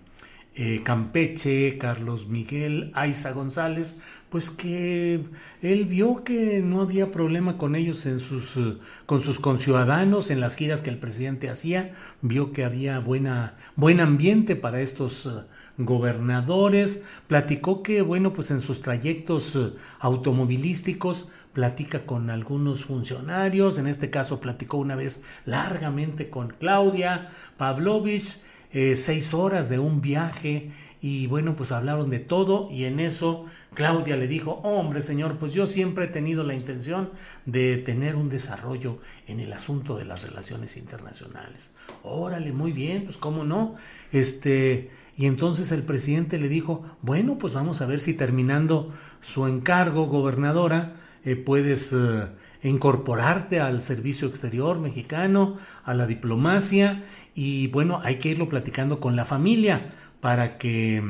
eh, 0.56 0.82
Campeche, 0.84 1.78
Carlos 1.78 2.28
Miguel 2.28 2.90
Aiza 2.92 3.32
González, 3.32 3.98
pues 4.28 4.50
que 4.50 5.24
él 5.62 5.84
vio 5.86 6.22
que 6.22 6.60
no 6.60 6.82
había 6.82 7.10
problema 7.10 7.56
con 7.56 7.76
ellos 7.76 8.04
en 8.04 8.20
sus, 8.20 8.58
eh, 8.58 8.76
con 9.06 9.22
sus 9.22 9.40
conciudadanos 9.40 10.30
en 10.30 10.40
las 10.40 10.54
giras 10.54 10.82
que 10.82 10.90
el 10.90 10.98
presidente 10.98 11.48
hacía, 11.48 11.92
vio 12.20 12.52
que 12.52 12.62
había 12.62 12.98
buena, 12.98 13.54
buen 13.74 14.00
ambiente 14.00 14.54
para 14.54 14.82
estos 14.82 15.24
eh, 15.24 15.30
gobernadores, 15.78 17.04
platicó 17.26 17.82
que, 17.82 18.02
bueno, 18.02 18.32
pues 18.32 18.50
en 18.50 18.60
sus 18.60 18.80
trayectos 18.80 19.58
automovilísticos, 20.00 21.28
platica 21.52 22.00
con 22.00 22.30
algunos 22.30 22.84
funcionarios, 22.84 23.78
en 23.78 23.86
este 23.86 24.10
caso 24.10 24.40
platicó 24.40 24.76
una 24.76 24.96
vez 24.96 25.22
largamente 25.46 26.28
con 26.28 26.48
Claudia 26.48 27.26
Pavlovich, 27.56 28.42
eh, 28.72 28.96
seis 28.96 29.32
horas 29.32 29.68
de 29.68 29.78
un 29.78 30.00
viaje 30.00 30.72
y 31.00 31.28
bueno, 31.28 31.54
pues 31.54 31.70
hablaron 31.70 32.10
de 32.10 32.18
todo 32.18 32.68
y 32.72 32.84
en 32.86 32.98
eso 32.98 33.44
Claudia 33.74 34.16
le 34.16 34.26
dijo, 34.26 34.52
hombre 34.64 35.00
señor, 35.00 35.38
pues 35.38 35.52
yo 35.52 35.66
siempre 35.66 36.06
he 36.06 36.08
tenido 36.08 36.42
la 36.42 36.54
intención 36.54 37.10
de 37.46 37.76
tener 37.76 38.16
un 38.16 38.28
desarrollo 38.28 38.98
en 39.28 39.38
el 39.38 39.52
asunto 39.52 39.96
de 39.96 40.06
las 40.06 40.26
relaciones 40.26 40.76
internacionales. 40.76 41.76
Órale, 42.02 42.52
muy 42.52 42.72
bien, 42.72 43.04
pues 43.04 43.16
cómo 43.16 43.44
no. 43.44 43.76
Este, 44.10 44.90
y 45.16 45.26
entonces 45.26 45.70
el 45.70 45.82
presidente 45.82 46.38
le 46.38 46.48
dijo, 46.48 46.84
bueno, 47.02 47.38
pues 47.38 47.54
vamos 47.54 47.80
a 47.80 47.86
ver 47.86 48.00
si 48.00 48.14
terminando 48.14 48.92
su 49.20 49.46
encargo, 49.46 50.06
gobernadora, 50.06 50.96
eh, 51.24 51.36
puedes 51.36 51.92
eh, 51.92 52.28
incorporarte 52.62 53.60
al 53.60 53.80
servicio 53.80 54.26
exterior 54.26 54.78
mexicano, 54.78 55.56
a 55.84 55.94
la 55.94 56.06
diplomacia 56.06 57.04
y 57.34 57.68
bueno, 57.68 58.00
hay 58.02 58.16
que 58.16 58.30
irlo 58.30 58.48
platicando 58.48 59.00
con 59.00 59.16
la 59.16 59.24
familia 59.24 59.90
para 60.20 60.58
que 60.58 61.02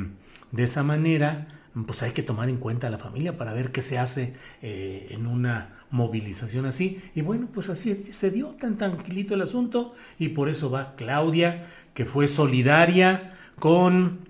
de 0.51 0.63
esa 0.63 0.83
manera 0.83 1.47
pues 1.87 2.03
hay 2.03 2.11
que 2.11 2.23
tomar 2.23 2.47
en 2.47 2.57
cuenta 2.57 2.87
a 2.87 2.89
la 2.89 2.97
familia 2.97 3.37
para 3.37 3.51
ver 3.51 3.71
qué 3.71 3.81
se 3.81 3.97
hace 3.97 4.33
eh, 4.61 5.07
en 5.09 5.27
una 5.27 5.75
movilización 5.89 6.65
así. 6.65 7.01
Y 7.15 7.21
bueno, 7.21 7.49
pues 7.53 7.69
así 7.69 7.95
se 7.95 8.31
dio 8.31 8.47
tan 8.59 8.77
tranquilito 8.77 9.33
el 9.33 9.41
asunto 9.41 9.93
y 10.17 10.29
por 10.29 10.47
eso 10.47 10.69
va 10.69 10.95
Claudia, 10.95 11.65
que 11.93 12.05
fue 12.05 12.27
solidaria 12.27 13.33
con 13.59 14.25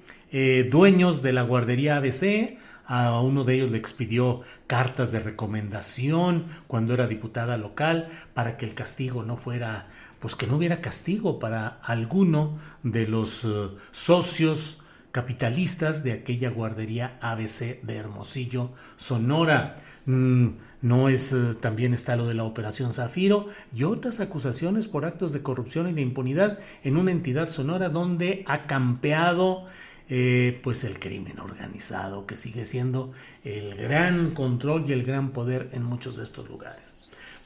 dueños 0.69 1.21
de 1.21 1.31
la 1.33 1.43
guardería 1.43 1.97
ABC, 1.97 2.57
a 2.87 3.19
uno 3.19 3.43
de 3.43 3.55
ellos 3.55 3.71
le 3.71 3.77
expidió 3.77 4.41
cartas 4.67 5.11
de 5.11 5.19
recomendación 5.19 6.45
cuando 6.67 6.93
era 6.93 7.07
diputada 7.07 7.57
local 7.57 8.09
para 8.33 8.57
que 8.57 8.65
el 8.65 8.75
castigo 8.75 9.23
no 9.23 9.37
fuera, 9.37 9.87
pues 10.19 10.35
que 10.35 10.47
no 10.47 10.57
hubiera 10.57 10.81
castigo 10.81 11.39
para 11.39 11.79
alguno 11.83 12.59
de 12.83 13.07
los 13.07 13.43
eh, 13.43 13.69
socios 13.91 14.81
capitalistas 15.15 16.03
de 16.03 16.11
aquella 16.11 16.49
guardería 16.49 17.17
ABC 17.21 17.81
de 17.83 17.95
Hermosillo, 17.95 18.73
Sonora. 18.97 19.77
Mm, 20.05 20.47
no 20.81 21.07
es, 21.07 21.31
eh, 21.31 21.53
también 21.61 21.93
está 21.93 22.17
lo 22.17 22.27
de 22.27 22.33
la 22.33 22.43
Operación 22.43 22.91
Zafiro 22.91 23.47
y 23.73 23.85
otras 23.85 24.19
acusaciones 24.19 24.87
por 24.87 25.05
actos 25.05 25.31
de 25.31 25.41
corrupción 25.41 25.87
y 25.87 25.93
de 25.93 26.01
impunidad 26.01 26.59
en 26.83 26.97
una 26.97 27.13
entidad 27.13 27.49
sonora 27.49 27.87
donde 27.87 28.43
ha 28.45 28.67
campeado 28.67 29.63
eh, 30.09 30.59
pues 30.61 30.83
el 30.83 30.99
crimen 30.99 31.39
organizado, 31.39 32.25
que 32.25 32.35
sigue 32.35 32.65
siendo 32.65 33.13
el 33.45 33.73
gran 33.75 34.31
control 34.31 34.83
y 34.85 34.91
el 34.91 35.03
gran 35.03 35.31
poder 35.31 35.69
en 35.71 35.83
muchos 35.83 36.17
de 36.17 36.25
estos 36.25 36.49
lugares. 36.49 36.97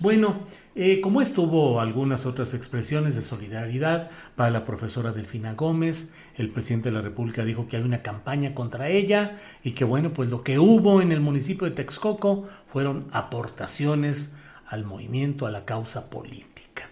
Bueno, 0.02 0.40
eh, 0.76 1.02
como 1.02 1.22
estuvo 1.22 1.82
algunas 1.82 2.26
otras 2.26 2.54
expresiones 2.54 3.16
de 3.16 3.22
solidaridad 3.22 4.10
para 4.38 4.50
la 4.50 4.64
profesora 4.64 5.12
Delfina 5.12 5.56
Gómez, 5.56 6.14
el 6.38 6.52
presidente 6.52 6.88
de 6.88 6.96
la 6.96 7.02
República 7.02 7.44
dijo 7.44 7.68
que 7.68 7.76
hay 7.76 7.84
una 7.84 8.02
campaña 8.02 8.56
contra 8.56 8.88
ella 8.88 9.38
y 9.62 9.72
que 9.72 9.84
bueno, 9.84 10.14
pues 10.14 10.30
lo 10.30 10.42
que 10.42 10.58
hubo 10.58 11.02
en 11.02 11.12
el 11.12 11.20
municipio 11.20 11.68
de 11.68 11.76
Texcoco 11.76 12.48
fueron 12.66 13.10
aportaciones 13.12 14.36
al 14.70 14.86
movimiento, 14.86 15.46
a 15.46 15.52
la 15.52 15.66
causa 15.66 16.10
política. 16.10 16.90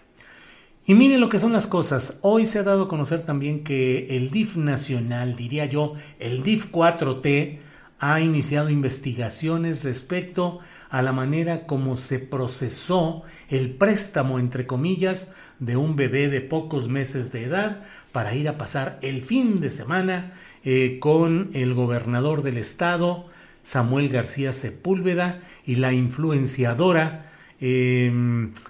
Y 0.86 0.94
miren 0.94 1.22
lo 1.22 1.30
que 1.30 1.40
son 1.40 1.54
las 1.54 1.66
cosas. 1.66 2.20
Hoy 2.24 2.46
se 2.46 2.60
ha 2.60 2.64
dado 2.64 2.84
a 2.84 2.88
conocer 2.90 3.22
también 3.22 3.64
que 3.64 4.18
el 4.18 4.32
DIF 4.32 4.58
nacional, 4.58 5.38
diría 5.38 5.64
yo, 5.64 5.94
el 6.20 6.44
DIF 6.44 6.74
4T, 6.74 7.60
ha 8.00 8.20
iniciado 8.20 8.70
investigaciones 8.70 9.84
respecto 9.84 10.60
a 10.60 10.64
la 10.90 11.12
manera 11.12 11.66
como 11.66 11.96
se 11.96 12.20
procesó 12.20 13.24
el 13.50 13.72
préstamo, 13.72 14.40
entre 14.40 14.66
comillas, 14.66 15.34
de 15.60 15.76
un 15.76 15.96
bebé 15.96 16.30
de 16.30 16.42
pocos 16.42 16.88
meses 16.88 17.32
de 17.32 17.44
edad 17.44 17.84
para 18.12 18.36
ir 18.36 18.48
a 18.48 18.58
pasar 18.58 19.00
el 19.02 19.22
fin 19.22 19.60
de 19.60 19.70
semana 19.70 20.32
eh, 20.64 20.98
con 21.00 21.50
el 21.54 21.74
gobernador 21.74 22.42
del 22.42 22.58
estado, 22.58 23.26
Samuel 23.64 24.10
García 24.10 24.54
Sepúlveda, 24.54 25.40
y 25.66 25.76
la 25.76 25.94
influenciadora 25.94 27.32
eh, 27.60 28.12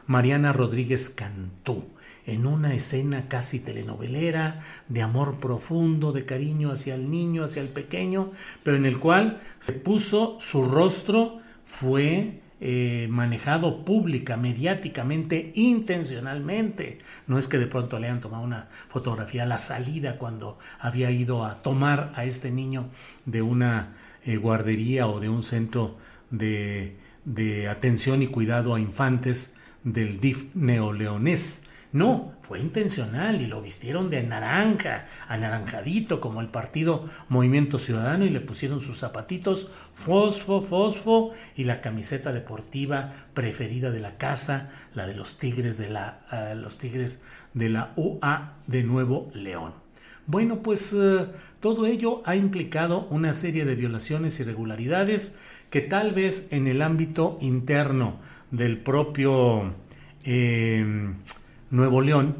Mariana 0.07 0.53
Rodríguez 0.53 1.09
Cantú 1.09 1.85
en 2.27 2.45
una 2.45 2.73
escena 2.75 3.29
casi 3.29 3.59
telenovelera, 3.59 4.59
de 4.89 5.01
amor 5.01 5.39
profundo, 5.39 6.11
de 6.11 6.25
cariño 6.25 6.71
hacia 6.71 6.93
el 6.93 7.09
niño, 7.09 7.45
hacia 7.45 7.61
el 7.61 7.69
pequeño, 7.69 8.31
pero 8.63 8.75
en 8.75 8.85
el 8.85 8.99
cual 8.99 9.39
se 9.59 9.73
puso 9.73 10.37
su 10.41 10.65
rostro, 10.65 11.39
fue 11.67 12.39
eh, 12.59 13.07
manejado 13.11 13.85
pública, 13.85 14.35
mediáticamente, 14.35 15.51
intencionalmente. 15.53 16.97
No 17.27 17.37
es 17.37 17.47
que 17.47 17.59
de 17.59 17.67
pronto 17.67 17.99
le 17.99 18.07
hayan 18.07 18.21
tomado 18.21 18.43
una 18.43 18.67
fotografía 18.87 19.43
a 19.43 19.45
la 19.45 19.59
salida 19.59 20.17
cuando 20.17 20.57
había 20.79 21.11
ido 21.11 21.45
a 21.45 21.61
tomar 21.61 22.13
a 22.15 22.25
este 22.25 22.49
niño 22.49 22.89
de 23.25 23.43
una 23.43 23.93
eh, 24.25 24.37
guardería 24.37 25.05
o 25.07 25.19
de 25.19 25.29
un 25.29 25.43
centro 25.43 25.97
de, 26.31 26.97
de 27.25 27.67
atención 27.67 28.23
y 28.23 28.27
cuidado 28.27 28.73
a 28.73 28.79
infantes 28.79 29.55
del 29.83 30.19
DIF 30.19 30.55
neoleonés. 30.55 31.66
No, 31.97 32.33
fue 32.43 32.59
intencional 32.59 33.41
y 33.41 33.47
lo 33.47 33.59
vistieron 33.59 34.11
de 34.11 34.21
naranja, 34.21 35.07
anaranjadito 35.27 36.21
como 36.21 36.41
el 36.41 36.49
partido 36.49 37.09
Movimiento 37.27 37.79
Ciudadano 37.79 38.23
y 38.23 38.29
le 38.29 38.39
pusieron 38.39 38.81
sus 38.81 38.99
zapatitos 38.99 39.71
fosfo, 39.95 40.61
fosfo 40.61 41.31
y 41.55 41.63
la 41.63 41.81
camiseta 41.81 42.33
deportiva 42.33 43.13
preferida 43.33 43.89
de 43.89 43.99
la 43.99 44.15
casa, 44.17 44.69
la 44.93 45.07
de 45.07 45.15
los 45.15 45.39
Tigres 45.39 45.79
de 45.79 45.89
la, 45.89 46.19
uh, 46.31 46.55
los 46.55 46.77
Tigres 46.77 47.23
de 47.55 47.69
la 47.69 47.93
UA 47.95 48.53
de 48.67 48.83
Nuevo 48.83 49.31
León. 49.33 49.73
Bueno, 50.27 50.61
pues 50.61 50.93
uh, 50.93 51.29
todo 51.59 51.87
ello 51.87 52.21
ha 52.25 52.35
implicado 52.35 53.07
una 53.09 53.33
serie 53.33 53.65
de 53.65 53.73
violaciones 53.73 54.37
y 54.37 54.43
irregularidades 54.43 55.35
que 55.71 55.81
tal 55.81 56.11
vez 56.11 56.49
en 56.51 56.67
el 56.67 56.83
ámbito 56.83 57.39
interno 57.41 58.19
del 58.51 58.77
propio 58.77 59.73
eh, 60.23 61.15
Nuevo 61.69 62.01
León, 62.01 62.35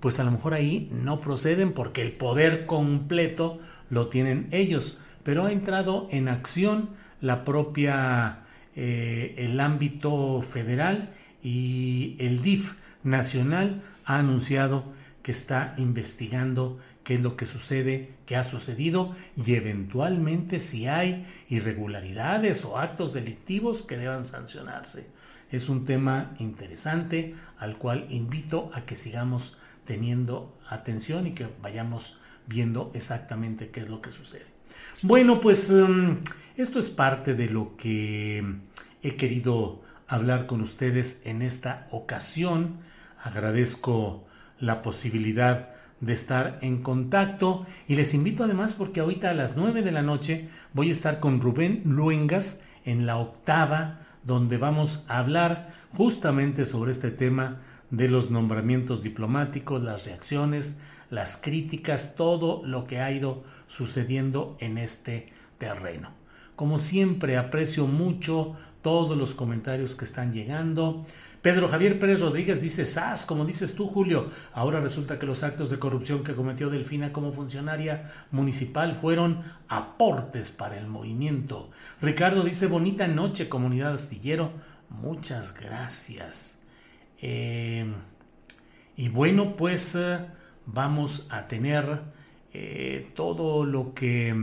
pues 0.00 0.18
a 0.18 0.24
lo 0.24 0.30
mejor 0.30 0.54
ahí 0.54 0.88
no 0.92 1.18
proceden 1.20 1.72
porque 1.72 2.02
el 2.02 2.12
poder 2.12 2.66
completo 2.66 3.58
lo 3.90 4.08
tienen 4.08 4.48
ellos, 4.50 4.98
pero 5.22 5.44
ha 5.44 5.52
entrado 5.52 6.08
en 6.10 6.28
acción 6.28 6.90
la 7.20 7.44
propia, 7.44 8.40
eh, 8.74 9.34
el 9.38 9.58
ámbito 9.60 10.42
federal 10.42 11.10
y 11.42 12.16
el 12.18 12.42
DIF 12.42 12.74
nacional 13.02 13.82
ha 14.04 14.18
anunciado 14.18 14.84
que 15.22 15.32
está 15.32 15.74
investigando 15.78 16.78
qué 17.02 17.14
es 17.14 17.22
lo 17.22 17.36
que 17.36 17.46
sucede, 17.46 18.10
qué 18.26 18.36
ha 18.36 18.44
sucedido 18.44 19.14
y 19.36 19.54
eventualmente 19.54 20.58
si 20.58 20.88
hay 20.88 21.24
irregularidades 21.48 22.64
o 22.64 22.78
actos 22.78 23.12
delictivos 23.12 23.82
que 23.82 23.96
deban 23.96 24.24
sancionarse. 24.24 25.08
Es 25.50 25.68
un 25.68 25.84
tema 25.84 26.34
interesante 26.38 27.34
al 27.58 27.76
cual 27.76 28.06
invito 28.10 28.70
a 28.74 28.82
que 28.82 28.96
sigamos 28.96 29.56
teniendo 29.84 30.58
atención 30.68 31.26
y 31.26 31.32
que 31.32 31.48
vayamos 31.62 32.18
viendo 32.46 32.90
exactamente 32.94 33.70
qué 33.70 33.80
es 33.80 33.88
lo 33.88 34.00
que 34.00 34.12
sucede. 34.12 34.46
Bueno, 35.02 35.40
pues 35.40 35.70
um, 35.70 36.18
esto 36.56 36.78
es 36.78 36.88
parte 36.88 37.34
de 37.34 37.48
lo 37.48 37.76
que 37.76 38.44
he 39.02 39.16
querido 39.16 39.82
hablar 40.08 40.46
con 40.46 40.60
ustedes 40.60 41.22
en 41.24 41.42
esta 41.42 41.86
ocasión. 41.90 42.78
Agradezco 43.22 44.26
la 44.58 44.82
posibilidad 44.82 45.70
de 46.00 46.12
estar 46.12 46.58
en 46.60 46.82
contacto 46.82 47.66
y 47.88 47.94
les 47.94 48.14
invito 48.14 48.44
además 48.44 48.74
porque 48.74 49.00
ahorita 49.00 49.30
a 49.30 49.34
las 49.34 49.56
9 49.56 49.82
de 49.82 49.92
la 49.92 50.02
noche 50.02 50.48
voy 50.72 50.90
a 50.90 50.92
estar 50.92 51.20
con 51.20 51.40
Rubén 51.40 51.82
Luengas 51.84 52.60
en 52.84 53.06
la 53.06 53.16
octava 53.16 54.05
donde 54.26 54.58
vamos 54.58 55.04
a 55.08 55.18
hablar 55.18 55.72
justamente 55.96 56.64
sobre 56.64 56.90
este 56.90 57.10
tema 57.12 57.60
de 57.90 58.08
los 58.08 58.30
nombramientos 58.30 59.02
diplomáticos, 59.02 59.82
las 59.82 60.04
reacciones, 60.04 60.80
las 61.10 61.36
críticas, 61.36 62.16
todo 62.16 62.60
lo 62.64 62.84
que 62.84 63.00
ha 63.00 63.12
ido 63.12 63.44
sucediendo 63.68 64.56
en 64.58 64.78
este 64.78 65.32
terreno. 65.58 66.10
Como 66.56 66.80
siempre, 66.80 67.36
aprecio 67.36 67.86
mucho 67.86 68.56
todos 68.82 69.16
los 69.16 69.34
comentarios 69.34 69.94
que 69.94 70.04
están 70.04 70.32
llegando, 70.32 71.06
Pedro 71.46 71.68
Javier 71.68 71.96
Pérez 71.96 72.20
Rodríguez 72.20 72.60
dice, 72.60 72.84
SAS, 72.84 73.24
como 73.24 73.44
dices 73.44 73.76
tú, 73.76 73.86
Julio, 73.86 74.30
ahora 74.52 74.80
resulta 74.80 75.16
que 75.16 75.26
los 75.26 75.44
actos 75.44 75.70
de 75.70 75.78
corrupción 75.78 76.24
que 76.24 76.34
cometió 76.34 76.70
Delfina 76.70 77.12
como 77.12 77.32
funcionaria 77.32 78.10
municipal 78.32 78.96
fueron 78.96 79.44
aportes 79.68 80.50
para 80.50 80.76
el 80.76 80.88
movimiento. 80.88 81.70
Ricardo 82.02 82.42
dice, 82.42 82.66
bonita 82.66 83.06
noche, 83.06 83.48
comunidad 83.48 83.92
astillero. 83.94 84.50
Muchas 84.88 85.54
gracias. 85.54 86.58
Eh, 87.22 87.94
y 88.96 89.08
bueno, 89.08 89.54
pues 89.54 89.94
eh, 89.94 90.18
vamos 90.66 91.28
a 91.30 91.46
tener 91.46 92.00
eh, 92.52 93.08
todo 93.14 93.64
lo 93.64 93.94
que 93.94 94.34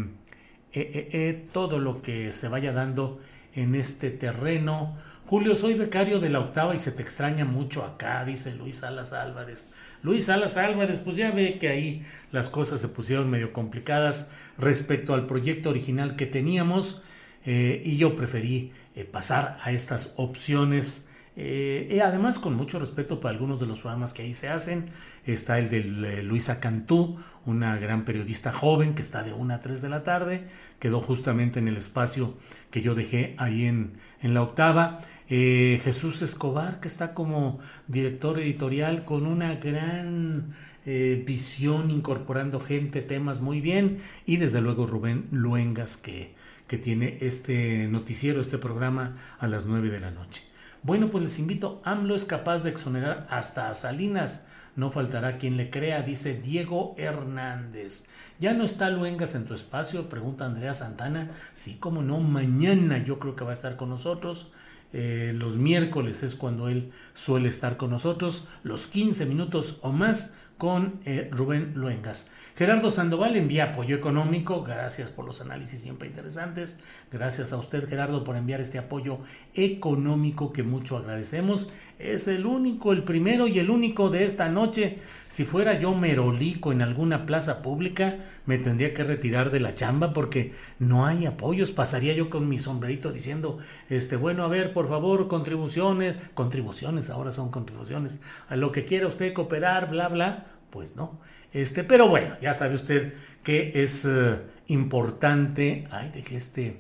todo 1.52 1.80
lo 1.80 2.02
que 2.02 2.32
se 2.32 2.48
vaya 2.48 2.72
dando 2.72 3.20
en 3.56 3.76
este 3.76 4.10
terreno. 4.10 4.96
Julio, 5.26 5.56
soy 5.56 5.74
becario 5.74 6.20
de 6.20 6.30
la 6.30 6.40
octava 6.40 6.76
y 6.76 6.80
se 6.80 6.92
te 6.92 7.02
extraña 7.02 7.46
mucho 7.46 7.84
acá, 7.84 8.24
dice 8.26 8.54
Luis 8.56 8.78
Salas 8.78 9.14
Álvarez. 9.14 9.70
Luis 10.04 10.26
Salas 10.26 10.58
Álvarez, 10.58 11.00
pues 11.04 11.16
ya 11.16 11.32
ve 11.32 11.58
que 11.58 11.70
ahí 11.70 12.06
las 12.32 12.50
cosas 12.50 12.82
se 12.82 12.90
pusieron 12.90 13.30
medio 13.30 13.54
complicadas 13.54 14.32
respecto 14.58 15.14
al 15.14 15.26
proyecto 15.26 15.70
original 15.70 16.16
que 16.18 16.26
teníamos 16.26 17.02
y 17.46 17.98
yo 17.98 18.16
preferí 18.16 18.74
pasar 19.12 19.58
a 19.64 19.72
estas 19.72 20.14
opciones 20.18 21.08
eh, 21.36 21.90
y 21.92 22.00
además, 22.00 22.38
con 22.38 22.56
mucho 22.56 22.78
respeto 22.78 23.20
para 23.20 23.34
algunos 23.34 23.60
de 23.60 23.66
los 23.66 23.80
programas 23.80 24.14
que 24.14 24.22
ahí 24.22 24.34
se 24.34 24.50
hacen, 24.50 24.90
está 25.26 25.58
el 25.58 25.70
de 25.70 25.80
eh, 25.80 26.24
Luisa 26.24 26.60
Cantú, 26.60 27.18
una 27.46 27.76
gran 27.78 28.06
periodista 28.06 28.52
joven 28.52 28.94
que 28.94 29.02
está 29.02 29.24
de 29.24 29.34
1 29.34 29.54
a 29.54 29.60
3 29.60 29.82
de 29.82 29.90
la 29.90 30.04
tarde, 30.04 30.48
quedó 30.80 31.02
justamente 31.02 31.60
en 31.60 31.68
el 31.68 31.78
espacio 31.78 32.36
que 32.70 32.82
yo 32.82 32.94
dejé 32.94 33.36
ahí 33.40 33.66
en, 33.66 33.94
en 34.22 34.34
la 34.36 34.44
octava. 34.44 35.02
Eh, 35.28 35.82
Jesús 35.84 36.22
Escobar, 36.22 36.80
que 36.80 36.88
está 36.88 37.16
como 37.16 37.60
director 37.88 38.40
editorial 38.40 39.04
con 39.06 39.26
una 39.26 39.56
gran 39.56 40.56
visión, 40.86 41.92
incorporando 41.92 42.60
gente, 42.60 43.02
temas 43.02 43.40
muy 43.40 43.62
bien. 43.62 44.00
Y 44.26 44.36
desde 44.36 44.60
luego 44.60 44.86
Rubén 44.86 45.30
Luengas, 45.32 45.96
que, 45.96 46.36
que 46.68 46.78
tiene 46.78 47.20
este 47.22 47.88
noticiero, 47.88 48.42
este 48.42 48.58
programa 48.58 49.16
a 49.40 49.48
las 49.48 49.66
9 49.66 49.90
de 49.90 50.00
la 50.02 50.12
noche. 50.12 50.44
Bueno, 50.84 51.10
pues 51.10 51.24
les 51.24 51.40
invito, 51.40 51.82
AMLO 51.86 52.14
es 52.14 52.26
capaz 52.26 52.62
de 52.62 52.70
exonerar 52.70 53.26
hasta 53.30 53.70
a 53.70 53.74
Salinas. 53.74 54.48
No 54.76 54.90
faltará 54.92 55.38
quien 55.38 55.56
le 55.56 55.70
crea, 55.70 56.02
dice 56.02 56.34
Diego 56.34 56.94
Hernández. 56.98 58.06
¿Ya 58.38 58.54
no 58.54 58.66
está 58.66 58.90
Luengas 58.90 59.34
en 59.36 59.46
tu 59.46 59.54
espacio? 59.54 60.10
Pregunta 60.10 60.46
Andrea 60.46 60.74
Santana. 60.74 61.32
Sí, 61.54 61.76
como 61.76 62.02
no, 62.02 62.20
mañana 62.20 62.98
yo 62.98 63.18
creo 63.18 63.34
que 63.34 63.46
va 63.46 63.52
a 63.52 63.54
estar 63.54 63.78
con 63.78 63.90
nosotros. 63.90 64.52
Eh, 64.92 65.34
los 65.40 65.56
miércoles 65.56 66.22
es 66.22 66.36
cuando 66.36 66.68
él 66.68 66.92
suele 67.14 67.48
estar 67.48 67.78
con 67.78 67.90
nosotros, 67.90 68.44
los 68.64 68.88
15 68.88 69.26
minutos 69.26 69.80
o 69.84 69.94
más 69.94 70.36
con 70.64 71.02
eh, 71.04 71.28
Rubén 71.30 71.74
Luengas. 71.76 72.32
Gerardo 72.56 72.90
Sandoval 72.90 73.36
envía 73.36 73.66
apoyo 73.66 73.98
económico, 73.98 74.64
gracias 74.64 75.10
por 75.10 75.26
los 75.26 75.42
análisis 75.42 75.82
siempre 75.82 76.08
interesantes, 76.08 76.80
gracias 77.12 77.52
a 77.52 77.58
usted 77.58 77.86
Gerardo 77.90 78.24
por 78.24 78.38
enviar 78.38 78.62
este 78.62 78.78
apoyo 78.78 79.18
económico 79.56 80.54
que 80.54 80.64
mucho 80.64 80.96
agradecemos. 80.96 81.70
Es 82.00 82.30
el 82.30 82.46
único, 82.46 82.94
el 82.94 83.04
primero 83.04 83.48
y 83.48 83.60
el 83.60 83.70
único 83.70 84.10
de 84.10 84.24
esta 84.24 84.48
noche. 84.48 85.00
Si 85.28 85.44
fuera 85.44 85.80
yo 85.80 85.96
merolico 85.96 86.72
en 86.72 86.82
alguna 86.82 87.26
plaza 87.26 87.62
pública, 87.62 88.18
me 88.46 88.58
tendría 88.58 88.94
que 88.94 89.04
retirar 89.04 89.52
de 89.52 89.60
la 89.60 89.74
chamba 89.74 90.14
porque 90.14 90.54
no 90.80 91.06
hay 91.06 91.26
apoyos. 91.26 91.72
Pasaría 91.72 92.14
yo 92.14 92.30
con 92.30 92.48
mi 92.48 92.60
sombrerito 92.60 93.12
diciendo, 93.12 93.58
este, 93.90 94.16
bueno, 94.16 94.44
a 94.44 94.48
ver, 94.48 94.74
por 94.74 94.88
favor, 94.88 95.28
contribuciones, 95.28 96.16
contribuciones, 96.34 97.10
ahora 97.10 97.32
son 97.32 97.52
contribuciones, 97.52 98.22
a 98.48 98.56
lo 98.56 98.72
que 98.72 98.86
quiera 98.86 99.08
usted 99.08 99.34
cooperar, 99.34 99.90
bla, 99.90 100.10
bla, 100.10 100.53
pues 100.74 100.96
no. 100.96 101.20
Este, 101.54 101.84
pero 101.84 102.10
bueno, 102.10 102.36
ya 102.42 102.56
sabe 102.56 102.74
usted 102.74 103.14
que 103.44 103.72
es 103.76 104.06
eh, 104.06 104.42
importante. 104.68 105.88
Ay, 105.92 106.10
dejé 106.12 106.36
este. 106.36 106.80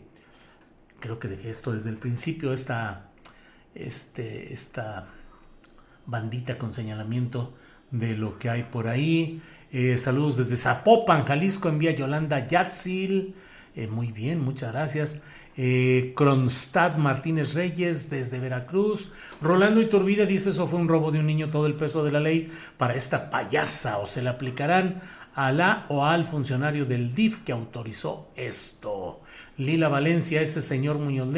Creo 0.99 1.19
que 1.19 1.27
dejé 1.27 1.51
esto 1.51 1.71
desde 1.73 1.91
el 1.91 1.97
principio, 1.97 2.53
esta, 2.53 3.11
este, 3.75 4.51
esta 4.51 5.05
bandita 6.07 6.57
con 6.57 6.73
señalamiento 6.73 7.53
de 7.91 8.15
lo 8.15 8.39
que 8.39 8.49
hay 8.49 8.63
por 8.63 8.87
ahí. 8.87 9.43
Eh, 9.71 9.99
saludos 9.99 10.37
desde 10.37 10.57
Zapopan, 10.57 11.23
Jalisco, 11.23 11.69
envía 11.69 11.91
Yolanda 11.91 12.47
Yatzil. 12.47 13.35
Eh, 13.75 13.87
muy 13.87 14.11
bien, 14.11 14.41
muchas 14.41 14.71
gracias. 14.71 15.21
Eh, 15.55 16.13
Kronstadt 16.15 16.97
Martínez 16.97 17.53
Reyes 17.53 18.09
desde 18.09 18.39
Veracruz. 18.39 19.11
Rolando 19.41 19.81
Iturbide 19.81 20.25
dice 20.25 20.49
eso 20.49 20.67
fue 20.67 20.79
un 20.79 20.87
robo 20.87 21.11
de 21.11 21.19
un 21.19 21.27
niño, 21.27 21.49
todo 21.49 21.67
el 21.67 21.75
peso 21.75 22.03
de 22.03 22.11
la 22.11 22.19
ley 22.19 22.51
para 22.77 22.95
esta 22.95 23.29
payasa 23.29 23.99
o 23.99 24.07
se 24.07 24.23
le 24.23 24.29
aplicarán 24.29 25.01
a 25.35 25.51
la 25.51 25.85
o 25.89 26.05
al 26.05 26.25
funcionario 26.25 26.85
del 26.85 27.13
DIF 27.13 27.43
que 27.43 27.51
autorizó 27.51 28.29
esto. 28.35 29.21
Lila 29.57 29.89
Valencia, 29.89 30.41
ese 30.41 30.61
señor 30.61 30.97
Muñoz 30.99 31.33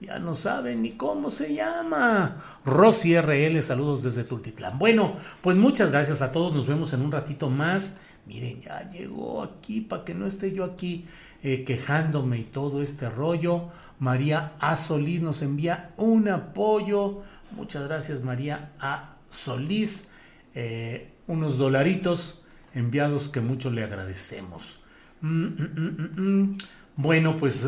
ya 0.00 0.18
no 0.18 0.34
sabe 0.34 0.76
ni 0.76 0.92
cómo 0.92 1.30
se 1.30 1.54
llama. 1.54 2.36
Rosy 2.64 3.20
RL, 3.20 3.62
saludos 3.62 4.02
desde 4.02 4.24
Tultitlán. 4.24 4.78
Bueno, 4.78 5.14
pues 5.40 5.56
muchas 5.56 5.92
gracias 5.92 6.22
a 6.22 6.32
todos, 6.32 6.54
nos 6.54 6.66
vemos 6.66 6.92
en 6.92 7.02
un 7.02 7.12
ratito 7.12 7.50
más. 7.50 7.98
Miren, 8.26 8.60
ya 8.60 8.88
llegó 8.88 9.42
aquí 9.42 9.80
para 9.80 10.04
que 10.04 10.14
no 10.14 10.26
esté 10.26 10.52
yo 10.52 10.64
aquí 10.64 11.06
eh, 11.42 11.64
quejándome 11.64 12.38
y 12.38 12.44
todo 12.44 12.82
este 12.82 13.08
rollo. 13.08 13.68
María 13.98 14.52
A. 14.60 14.76
Solís 14.76 15.22
nos 15.22 15.42
envía 15.42 15.92
un 15.96 16.28
apoyo. 16.28 17.22
Muchas 17.52 17.84
gracias 17.84 18.22
María 18.22 18.72
A. 18.78 19.16
Solís. 19.30 20.10
Eh, 20.54 21.12
unos 21.26 21.58
dolaritos 21.58 22.42
enviados 22.74 23.28
que 23.28 23.40
mucho 23.40 23.70
le 23.70 23.84
agradecemos. 23.84 24.80
Mm, 25.20 25.44
mm, 25.44 26.20
mm, 26.20 26.58
bueno, 26.96 27.36
pues 27.36 27.66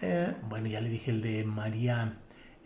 eh, 0.00 0.34
bueno, 0.48 0.66
ya 0.66 0.80
le 0.80 0.88
dije 0.88 1.12
el 1.12 1.22
de 1.22 1.44
María, 1.44 2.14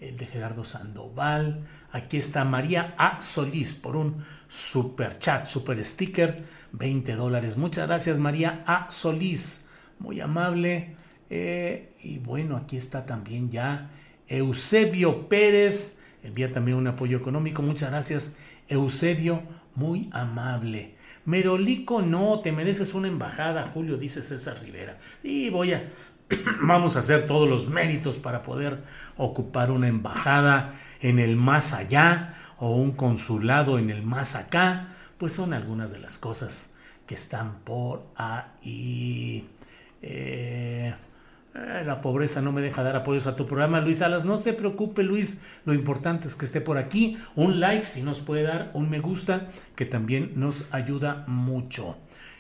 el 0.01 0.17
de 0.17 0.27
Gerardo 0.27 0.65
Sandoval. 0.65 1.67
Aquí 1.93 2.17
está 2.17 2.45
María 2.45 2.95
A. 2.99 3.21
Solís 3.21 3.75
por 3.75 3.95
un 3.95 4.25
super 4.49 5.19
chat, 5.19 5.47
super 5.47 5.85
sticker, 5.85 6.45
20 6.73 7.15
dólares. 7.15 7.57
Muchas 7.57 7.87
gracias 7.87 8.19
María 8.19 8.65
A. 8.67 8.91
Solís 8.91 9.66
muy 9.99 10.21
amable. 10.21 10.95
Eh, 11.31 11.93
y 12.03 12.19
bueno, 12.19 12.57
aquí 12.57 12.77
está 12.77 13.05
también 13.05 13.51
ya 13.51 13.91
Eusebio 14.29 15.29
Pérez, 15.29 16.01
envía 16.23 16.51
también 16.51 16.77
un 16.79 16.87
apoyo 16.87 17.17
económico. 17.17 17.63
Muchas 17.63 17.91
gracias, 17.91 18.37
Eusebio, 18.69 19.43
muy 19.75 20.09
amable. 20.13 20.95
Merolico, 21.25 22.03
no, 22.03 22.41
te 22.41 22.53
mereces 22.53 22.95
una 22.95 23.09
embajada, 23.09 23.67
Julio, 23.67 23.97
dice 23.97 24.23
César 24.23 24.59
Rivera. 24.63 24.99
Y 25.23 25.51
voy 25.51 25.73
a, 25.73 25.85
vamos 26.63 26.97
a 26.97 27.01
hacer 27.01 27.27
todos 27.27 27.49
los 27.49 27.69
méritos 27.69 28.17
para 28.17 28.43
poder 28.43 28.83
ocupar 29.17 29.71
una 29.71 29.89
embajada 29.89 30.75
en 31.01 31.19
el 31.19 31.37
más 31.37 31.73
allá 31.73 32.35
o 32.59 32.75
un 32.77 32.93
consulado 32.93 33.79
en 33.79 33.91
el 33.91 34.03
más 34.03 34.35
acá. 34.35 34.89
Pues 35.19 35.33
son 35.33 35.53
algunas 35.53 35.91
de 35.93 35.99
las 35.99 36.19
cosas 36.19 36.75
que 37.07 37.15
están 37.15 37.55
por 37.61 38.07
ahí. 38.17 39.49
Eh, 40.03 40.95
la 41.85 42.01
pobreza 42.03 42.43
no 42.43 42.53
me 42.53 42.61
deja 42.61 42.83
dar 42.83 42.97
apoyos 42.97 43.27
a 43.27 43.37
tu 43.37 43.47
programa, 43.47 43.81
Luis 43.81 43.99
Salas. 43.99 44.25
No 44.25 44.39
se 44.39 44.53
preocupe, 44.53 45.03
Luis. 45.03 45.41
Lo 45.65 45.73
importante 45.73 46.27
es 46.27 46.37
que 46.37 46.45
esté 46.45 46.61
por 46.61 46.79
aquí. 46.79 47.17
Un 47.35 47.61
like 47.61 47.85
si 47.85 48.03
nos 48.03 48.21
puede 48.21 48.43
dar, 48.43 48.71
un 48.75 48.91
me 48.91 49.01
gusta, 49.01 49.49
que 49.75 49.87
también 49.87 50.33
nos 50.37 50.67
ayuda 50.71 51.25
mucho. 51.27 51.97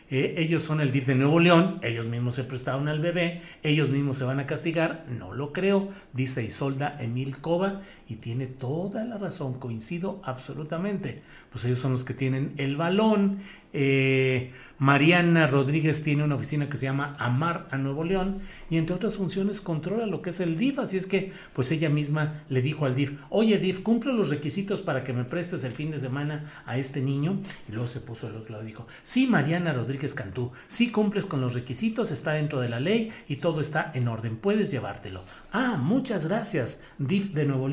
Eh, 0.08 0.36
ellos 0.38 0.62
son 0.62 0.80
el 0.80 0.92
DIF 0.92 1.06
de 1.06 1.16
Nuevo 1.16 1.40
León, 1.40 1.80
ellos 1.82 2.06
mismos 2.06 2.36
se 2.36 2.44
prestaron 2.44 2.86
al 2.86 3.00
bebé, 3.00 3.42
ellos 3.64 3.88
mismos 3.88 4.16
se 4.16 4.24
van 4.24 4.38
a 4.38 4.46
castigar, 4.46 5.04
no 5.08 5.34
lo 5.34 5.52
creo, 5.52 5.88
dice 6.12 6.44
Isolda 6.44 6.96
Emil 7.00 7.38
Cova, 7.38 7.80
y 8.08 8.16
tiene 8.16 8.46
toda 8.46 9.04
la 9.04 9.18
razón, 9.18 9.58
coincido 9.58 10.20
absolutamente. 10.24 11.22
Pues 11.50 11.64
ellos 11.64 11.78
son 11.78 11.92
los 11.92 12.04
que 12.04 12.14
tienen 12.14 12.54
el 12.56 12.76
balón, 12.76 13.38
eh, 13.78 14.52
Mariana 14.78 15.46
Rodríguez 15.46 16.02
tiene 16.02 16.24
una 16.24 16.34
oficina 16.34 16.68
que 16.68 16.78
se 16.78 16.86
llama 16.86 17.14
Amar 17.18 17.68
a 17.70 17.76
Nuevo 17.76 18.04
León 18.04 18.38
y 18.70 18.78
entre 18.78 18.94
otras 18.94 19.16
funciones 19.16 19.60
controla 19.60 20.06
lo 20.06 20.22
que 20.22 20.30
es 20.30 20.40
el 20.40 20.56
DIF, 20.56 20.78
así 20.78 20.96
es 20.96 21.06
que 21.06 21.32
pues 21.52 21.70
ella 21.72 21.90
misma 21.90 22.42
le 22.48 22.62
dijo 22.62 22.86
al 22.86 22.94
DIF, 22.94 23.12
oye 23.28 23.58
DIF, 23.58 23.80
cumple 23.80 24.14
los 24.14 24.30
requisitos 24.30 24.80
para 24.80 25.04
que 25.04 25.12
me 25.12 25.24
prestes 25.24 25.62
el 25.64 25.72
fin 25.72 25.90
de 25.90 25.98
semana 25.98 26.44
a 26.64 26.78
este 26.78 27.02
niño 27.02 27.40
y 27.68 27.72
luego 27.72 27.86
se 27.86 28.00
puso 28.00 28.28
el 28.28 28.36
otro 28.36 28.52
lado 28.52 28.64
y 28.64 28.68
dijo, 28.68 28.86
sí 29.02 29.26
Mariana 29.26 29.74
Rodríguez 29.74 30.14
Cantú, 30.14 30.52
sí 30.68 30.90
cumples 30.90 31.26
con 31.26 31.42
los 31.42 31.52
requisitos, 31.52 32.10
está 32.10 32.32
dentro 32.32 32.60
de 32.60 32.70
la 32.70 32.80
ley 32.80 33.10
y 33.28 33.36
todo 33.36 33.60
está 33.60 33.92
en 33.94 34.08
orden, 34.08 34.36
puedes 34.36 34.70
llevártelo. 34.70 35.22
Ah, 35.52 35.76
muchas 35.78 36.26
gracias 36.26 36.82
DIF 36.98 37.32
de 37.32 37.44
Nuevo 37.44 37.68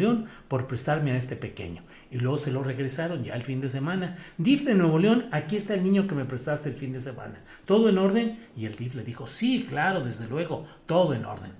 Por 0.47 0.67
prestarme 0.67 1.11
a 1.11 1.17
este 1.17 1.35
pequeño 1.35 1.83
y 2.11 2.19
luego 2.19 2.37
se 2.37 2.51
lo 2.51 2.63
regresaron 2.63 3.23
ya 3.23 3.35
el 3.35 3.41
fin 3.41 3.59
de 3.59 3.69
semana. 3.69 4.17
DIF 4.37 4.65
de 4.65 4.75
Nuevo 4.75 4.99
León, 4.99 5.25
aquí 5.31 5.55
está 5.55 5.73
el 5.73 5.83
niño 5.83 6.07
que 6.07 6.15
me 6.15 6.25
prestaste 6.25 6.69
el 6.69 6.75
fin 6.75 6.93
de 6.93 7.01
semana. 7.01 7.41
¿Todo 7.65 7.89
en 7.89 7.97
orden? 7.97 8.39
Y 8.55 8.65
el 8.65 8.75
DIF 8.75 8.95
le 8.95 9.03
dijo, 9.03 9.25
sí, 9.25 9.65
claro, 9.67 10.01
desde 10.01 10.27
luego, 10.27 10.63
todo 10.85 11.13
en 11.13 11.25
orden. 11.25 11.51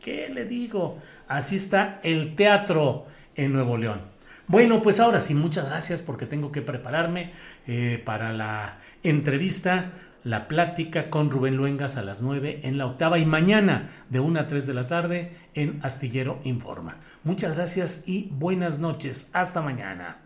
¿Qué 0.00 0.30
le 0.32 0.44
digo? 0.44 0.98
Así 1.26 1.56
está 1.56 2.00
el 2.02 2.34
teatro 2.34 3.06
en 3.34 3.52
Nuevo 3.52 3.76
León. 3.76 4.00
Bueno, 4.46 4.80
pues 4.80 4.98
ahora 4.98 5.20
sí, 5.20 5.34
muchas 5.34 5.66
gracias 5.66 6.00
porque 6.00 6.24
tengo 6.24 6.50
que 6.50 6.62
prepararme 6.62 7.32
eh, 7.66 8.00
para 8.02 8.32
la 8.32 8.78
entrevista, 9.02 9.92
la 10.28 10.46
plática 10.46 11.08
con 11.08 11.30
Rubén 11.30 11.56
Luengas 11.56 11.96
a 11.96 12.02
las 12.02 12.20
9 12.20 12.60
en 12.62 12.76
la 12.76 12.84
octava 12.84 13.18
y 13.18 13.24
mañana 13.24 13.88
de 14.10 14.20
1 14.20 14.40
a 14.40 14.46
3 14.46 14.66
de 14.66 14.74
la 14.74 14.86
tarde 14.86 15.32
en 15.54 15.80
Astillero 15.82 16.40
Informa. 16.44 16.98
Muchas 17.24 17.56
gracias 17.56 18.04
y 18.06 18.28
buenas 18.30 18.78
noches. 18.78 19.30
Hasta 19.32 19.62
mañana. 19.62 20.18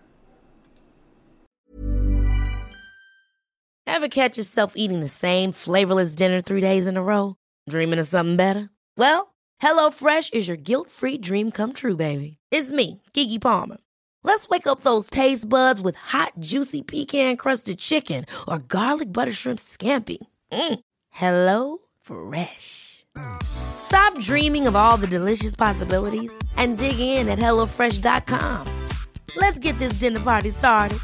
Ever 3.86 4.08
catch 4.08 4.36
yourself 4.36 4.72
eating 4.74 4.98
the 4.98 5.08
same 5.08 5.52
flavorless 5.52 6.16
dinner 6.16 6.40
three 6.40 6.60
days 6.60 6.88
in 6.88 6.96
a 6.96 7.02
row? 7.02 7.36
Dreaming 7.68 8.00
of 8.00 8.08
something 8.08 8.36
better? 8.36 8.70
Well, 8.96 9.34
HelloFresh 9.62 10.34
is 10.34 10.48
your 10.48 10.56
guilt-free 10.56 11.18
dream 11.18 11.52
come 11.52 11.72
true, 11.72 11.94
baby. 11.94 12.38
It's 12.50 12.72
me, 12.72 13.02
Kiki 13.12 13.38
Palmer. 13.38 13.76
Let's 14.24 14.48
wake 14.48 14.66
up 14.68 14.80
those 14.80 15.10
taste 15.10 15.48
buds 15.48 15.80
with 15.80 15.96
hot, 15.96 16.34
juicy 16.38 16.82
pecan 16.82 17.36
crusted 17.36 17.78
chicken 17.78 18.24
or 18.46 18.58
garlic 18.58 19.12
butter 19.12 19.32
shrimp 19.32 19.58
scampi. 19.58 20.18
Mm. 20.52 20.78
Hello 21.10 21.78
Fresh. 22.00 23.04
Stop 23.42 24.18
dreaming 24.20 24.66
of 24.66 24.76
all 24.76 24.96
the 24.96 25.06
delicious 25.06 25.56
possibilities 25.56 26.32
and 26.56 26.78
dig 26.78 26.98
in 26.98 27.28
at 27.28 27.38
HelloFresh.com. 27.38 28.66
Let's 29.36 29.58
get 29.58 29.78
this 29.78 29.94
dinner 29.94 30.20
party 30.20 30.50
started. 30.50 30.98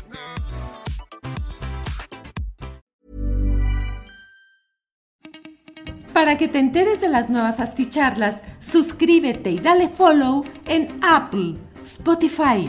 Para 6.14 6.36
que 6.36 6.48
te 6.48 6.58
enteres 6.58 7.00
de 7.00 7.08
las 7.08 7.28
nuevas 7.28 7.60
asticharlas, 7.60 8.42
suscríbete 8.58 9.50
y 9.50 9.58
dale 9.60 9.88
follow 9.88 10.44
en 10.66 10.98
Apple, 11.02 11.56
Spotify, 11.80 12.68